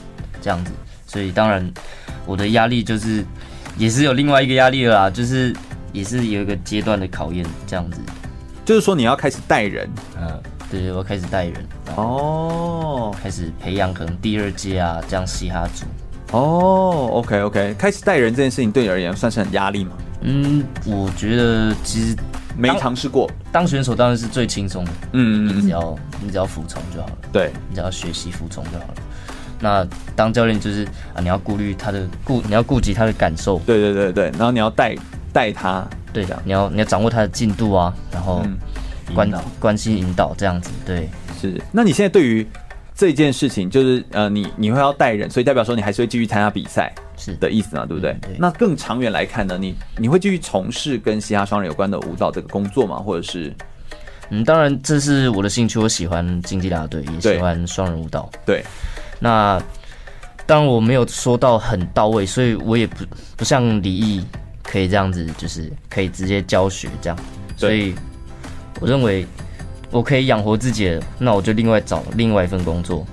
[0.40, 0.72] 这样子。
[1.06, 1.72] 所以当然，
[2.26, 3.24] 我的压力就是，
[3.76, 5.54] 也是有另外一个压力了啦，就是
[5.92, 8.00] 也是有一个阶段的考验，这样子。
[8.64, 9.88] 就是说你要开始带人，
[10.20, 10.40] 嗯，
[10.70, 15.86] 对对，我开始带人，哦，开始培养可能第二届啊这样嘻哈组。
[16.30, 19.92] 哦，OK OK，开始带人这件事情对你而言算是很压力吗？
[20.20, 22.14] 嗯，我觉得其实
[22.58, 28.94] 没尝试过，当选手当然是最轻松的，嗯，嗯，嗯，你只要你只要服从就好了，对，你只要学习服从就好了。
[29.60, 30.84] 那当教练就是
[31.14, 33.58] 啊，你要顾虑他的顾，你要顾及他的感受。
[33.66, 34.94] 对对对对，然后你要带
[35.32, 38.44] 带他，对的，你要你要掌握他的进度啊，然后
[39.14, 40.70] 关关心引导这样子。
[40.84, 41.08] 对，
[41.40, 41.60] 是。
[41.72, 42.46] 那你现在对于
[42.94, 47.84] 这件事情，就是呃，你你会要带人，所以代表说你还是会继续参加比赛，是的意思嘛？
[47.84, 48.16] 对不对？
[48.22, 48.36] 对。
[48.38, 52.96] 那更长远来看呢，你你会继续从事跟嘻哈双人有关的舞蹈这个工作吗？
[52.96, 53.52] 或者是？
[54.30, 58.30] 嗯，当然这是我的兴趣，我喜欢竞技大队，也喜欢双人舞蹈。
[58.46, 58.62] 对。
[59.18, 59.60] 那
[60.46, 63.04] 当然我没有说到很到位，所以我也不
[63.36, 64.24] 不像李毅
[64.62, 67.18] 可以这样子，就是可以直接教学这样。
[67.56, 67.94] 所以
[68.80, 69.26] 我认为
[69.90, 73.06] 我可以养活自己，那我就另外找另外一份工作。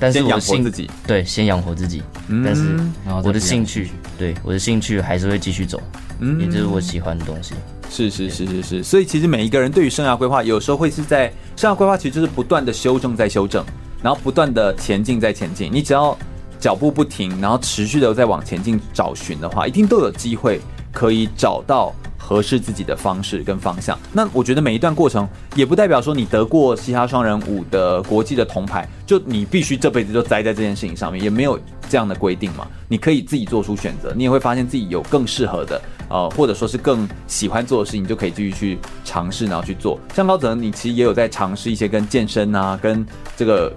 [0.00, 2.02] 但是我的先养活自己，对，先养活自己。
[2.28, 2.78] 嗯、但是
[3.24, 5.80] 我的兴趣，对我的兴趣还是会继续走，
[6.20, 7.54] 嗯，也就是我喜欢的东西。
[7.90, 13.64] 是是是是是，所以其实每一个人对于生涯规划，有时候会是在生涯规划，其实就是不断的修正在修正。
[14.00, 16.16] 然后不断的前进，再前进，你只要
[16.60, 20.60] 脚步不停，然后持续的在往前进找寻的话，一定都有机会
[20.92, 21.92] 可以找到
[22.28, 23.98] 合适自己的方式跟方向。
[24.12, 31.58] 那我觉得每一段过程，也不代表说你得过嘻哈双人舞的国际的铜牌，就你必须这辈子就栽在这件事情上面，也没有
[31.88, 32.66] 这样的规定嘛。
[32.86, 35.80] 你可以自己做出选择，你也会发现自己有更适合的。
[36.10, 39.98] 呃，或者说是更喜欢做的事情，就可以继续去尝试，然后去做。
[40.14, 43.06] 像高泽，你其实也有在尝试一些跟健身啊、跟
[43.36, 43.70] 这个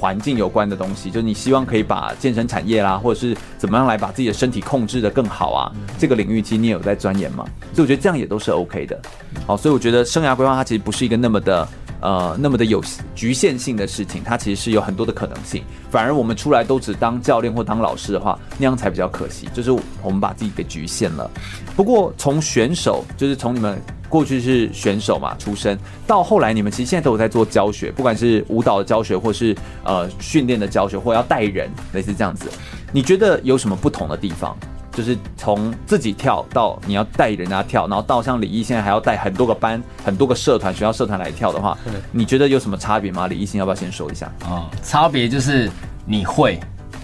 [0.00, 7.44] 环境有关的东西，就是你希望可以把健身产业啦，或者是怎么样来把自己的身体控制的更好啊，这个领域其实你也有在钻研嘛。
[7.74, 9.00] 所以我觉得这样也都是 OK 的。
[9.46, 11.66] 好，所以我觉得生涯规划它其实不是一个那么的。
[12.02, 15.64] 呃，那么的有局限性的事情，它其实是有很多的可能性。
[15.90, 19.48] 反而我们出来都只当教练或当老师的话，那样才比较可惜。
[19.54, 21.28] 就是我们把自己给局限了。
[21.74, 32.48] 不过从选手，就是从你们过去是选手嘛出身，到后来你们其实现在都有在做教学，不管是舞蹈的教学，或是呃训练的教学，或要带人，类似这样子。
[32.92, 34.56] 你觉得有什么不同的地方？
[34.92, 41.76] 就是从自己跳到你要带人家跳，然后到像李毅现在还要带很多个班、很多个社团、学校社团来跳的话，
[42.10, 43.26] 你觉得有什么差别吗？
[43.26, 44.32] 李毅先要不要先说一下？
[44.44, 45.70] 啊，差别就是
[46.06, 46.58] 你会，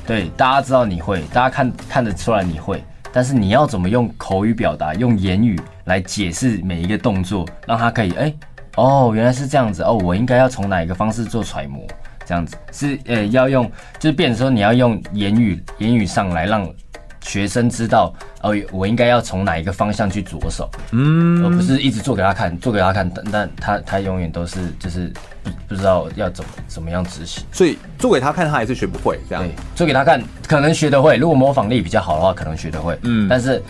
[0.06, 2.82] 对，大家知道你会，大家看看得出来你会，
[3.12, 8.32] 但是你要怎么用口语表达，用言语来解释每一个动作，让他可以哎。
[8.76, 11.86] 哦，原来是这样子哦，我应该要从哪一个方式做揣摩？
[12.24, 16.66] 这样子是呃要用，就是变成说你要用言语言语上来让
[17.20, 25.12] 学生知道哦，我应该要从哪一个方向去着手，嗯，而不是一直做给他看，做给他看，但但他他永远都是就是
[25.42, 29.44] 不不知道要怎么怎么样执行，所以做给他看，他还是学不会这样。
[29.44, 33.62] 对，做给他看可能学得会，如果模仿力比较好的话，可能学得会，嗯，但是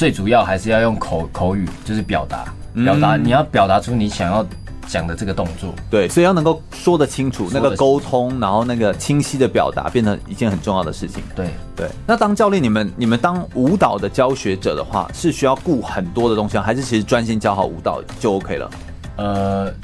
[0.00, 2.46] 最主要还是要用口口语，就是表达。
[2.82, 4.42] 表达，你要表达出你想要
[4.88, 11.22] 讲的这个动作，对，所以要能够说得清楚，那个沟通，然后那个清晰的表达，变成一件很重要的事情。
[11.36, 11.86] 对对。
[12.06, 18.70] 那当教练，你们你们当舞蹈的教学者的话，是需要顾很多的东西，还是其实专心教好舞蹈就 OK 了？
[19.16, 19.74] 呃，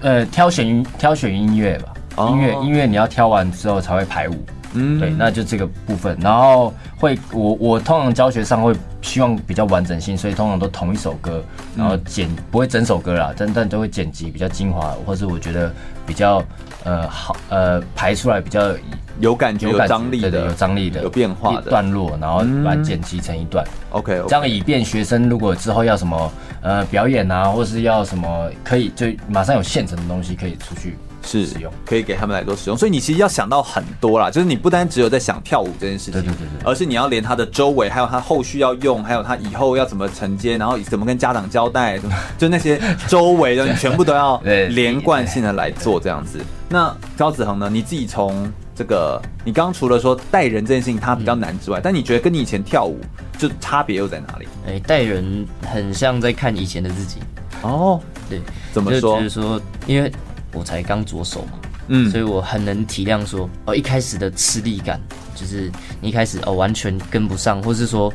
[0.00, 4.42] 呃，挑选挑选音乐吧，音乐音乐你要挑完之后才会排舞。
[4.74, 11.42] 嗯，对，那就这个部分，然后会我我通常教学上会希望比较完整性，所以通常都同一首歌，
[11.76, 15.72] 然后剪不会整首歌啦，但但都会剪辑比较精华，或是我觉得
[16.06, 16.42] 比较
[16.84, 18.72] 呃好呃排出来比较
[19.18, 23.66] 有感觉、有张力的、有张力的、有变化的段落，然后把它剪辑成一段。
[23.90, 30.96] OK，这样以便学生如果之后要什么呃表演啊，或是要什么可以就马上有现成的东西可以出去。
[31.22, 41.98] 是使用，可以给他们来做使用，所以你其实要想到很多啦，就是你不单只有在想跳舞这件事情，对对对对，而是你要连他的周围，还有他后续要用，还有他以后要怎么承接，然后怎么跟家长交代，
[42.38, 44.40] 就那些周围的，你全部都要
[44.70, 46.38] 连贯性的来做这样子。
[46.68, 47.68] 那高子恒呢？
[47.70, 52.98] 你自己从这个，你刚刚除了说带人这件事情它比较难之外，嗯、但你觉得跟你以前跳舞
[53.36, 54.46] 就差别又在哪里？
[54.66, 57.18] 哎、欸，带人很像在看以前的自己
[57.62, 58.00] 哦。
[58.28, 58.40] 对，
[58.72, 59.16] 怎么说？
[59.18, 60.10] 就是说，因为。
[60.52, 61.52] 我才刚着手嘛，
[61.88, 65.00] 嗯，所以我很能体谅说，哦，一开始的吃力感，
[65.34, 65.70] 就是
[66.00, 68.12] 你一开始哦完全跟不上，或是说，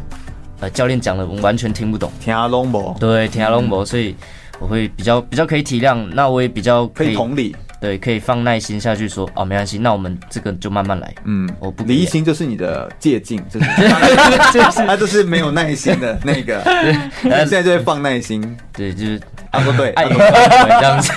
[0.59, 4.15] 呃，教练讲的我们完全听不懂，听阿龙博，对，听阿龙博，所以
[4.59, 13.65] 我会比较比较可以体谅，那我也比较可以，可以同理，对，可以放耐心下去说，哦，没关系，那我们这个就慢慢来，嗯，我不，李一星就是你的借镜，就是
[14.87, 16.61] 他就是没有耐心的那个，
[17.23, 18.41] 他现在就会放耐心，
[18.73, 19.21] 对，就是
[19.51, 21.11] 啊不对，爱有这样子。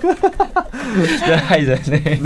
[1.26, 2.18] 就害人呢，对，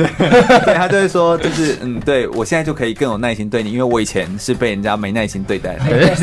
[0.65, 6.15] 对他就会说，就是嗯，对我现在就可以更有耐心对你，因为我以前是被人家没耐心对待的，对。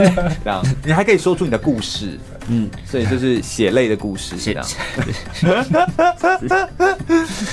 [0.44, 4.66] 这样，你还可以说出你的故事，嗯，所以就是血泪的故事，这样。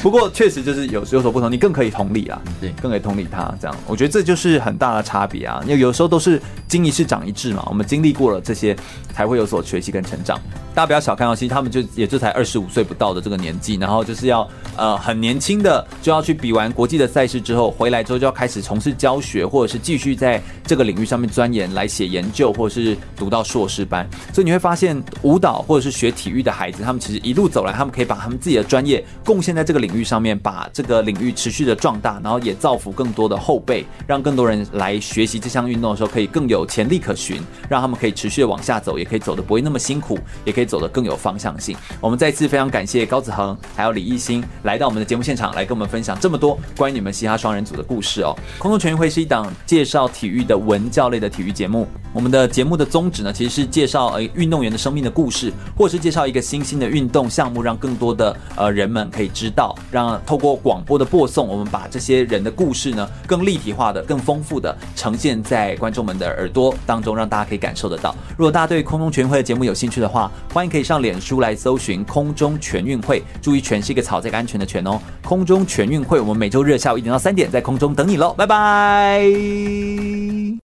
[0.03, 8.76] 不过确实就是有有所不同，你更可以同理啊，对，更可以同理他这样，我觉得这就是很大的差别啊，因为有时候都是经一事长一智嘛，我们经历过了这些，
[9.12, 10.41] 才会有所学习跟成长。
[10.74, 24.09] 大家不要小看哦，其实他们就也就才二十五岁不到的这个年纪，然后就是要呃很年轻的就要去比完国际的赛事之后回来之后就要开始从事教学，或者是继续在这个领域上面钻研来写研究，或者是读到硕士班。
[24.32, 41.76] 所以你会发现现舞蹈或者是学体育的孩子，他们其实一路走来，他们可以把他们自己的专业贡献在这个领域上面，把这个领域持续的壮大，然后也造福更多的后辈，让更多人来学习这项运动的时候可以更有潜力可循，让他们可以持续的往下走，也可以走的不会那么辛苦，也可以走的更有方向性。
[42.01, 48.37] 我们再次非常感谢高子恒还有李艺兴来到我们的节目现场，来跟我们分享这么多关于你们嘻哈双人组的故事哦。
[48.59, 51.89] 空中全运会是一档介绍体育的文教类的体育节目。
[52.12, 68.14] 我们的节目的宗旨呢，其实是介绍呃运动员员的生命的故事，或是介绍一个新兴的运动项目，让更多的呃人们可以知道，让透过广播的播送，我们把这些人的故事呢更立体化的、更丰富的呈现在观众们的耳朵当中，让大家可以感受得到。
[68.37, 75.01] 如果大家对空中全运会的节目有兴趣的话，欢迎可以上脸书来搜寻空中全运会，注意“全”是一个草这个安全的“全”哦。
[75.23, 80.49] 空中全运会，我们每周日下午一点到三点在空中等你喽，拜拜。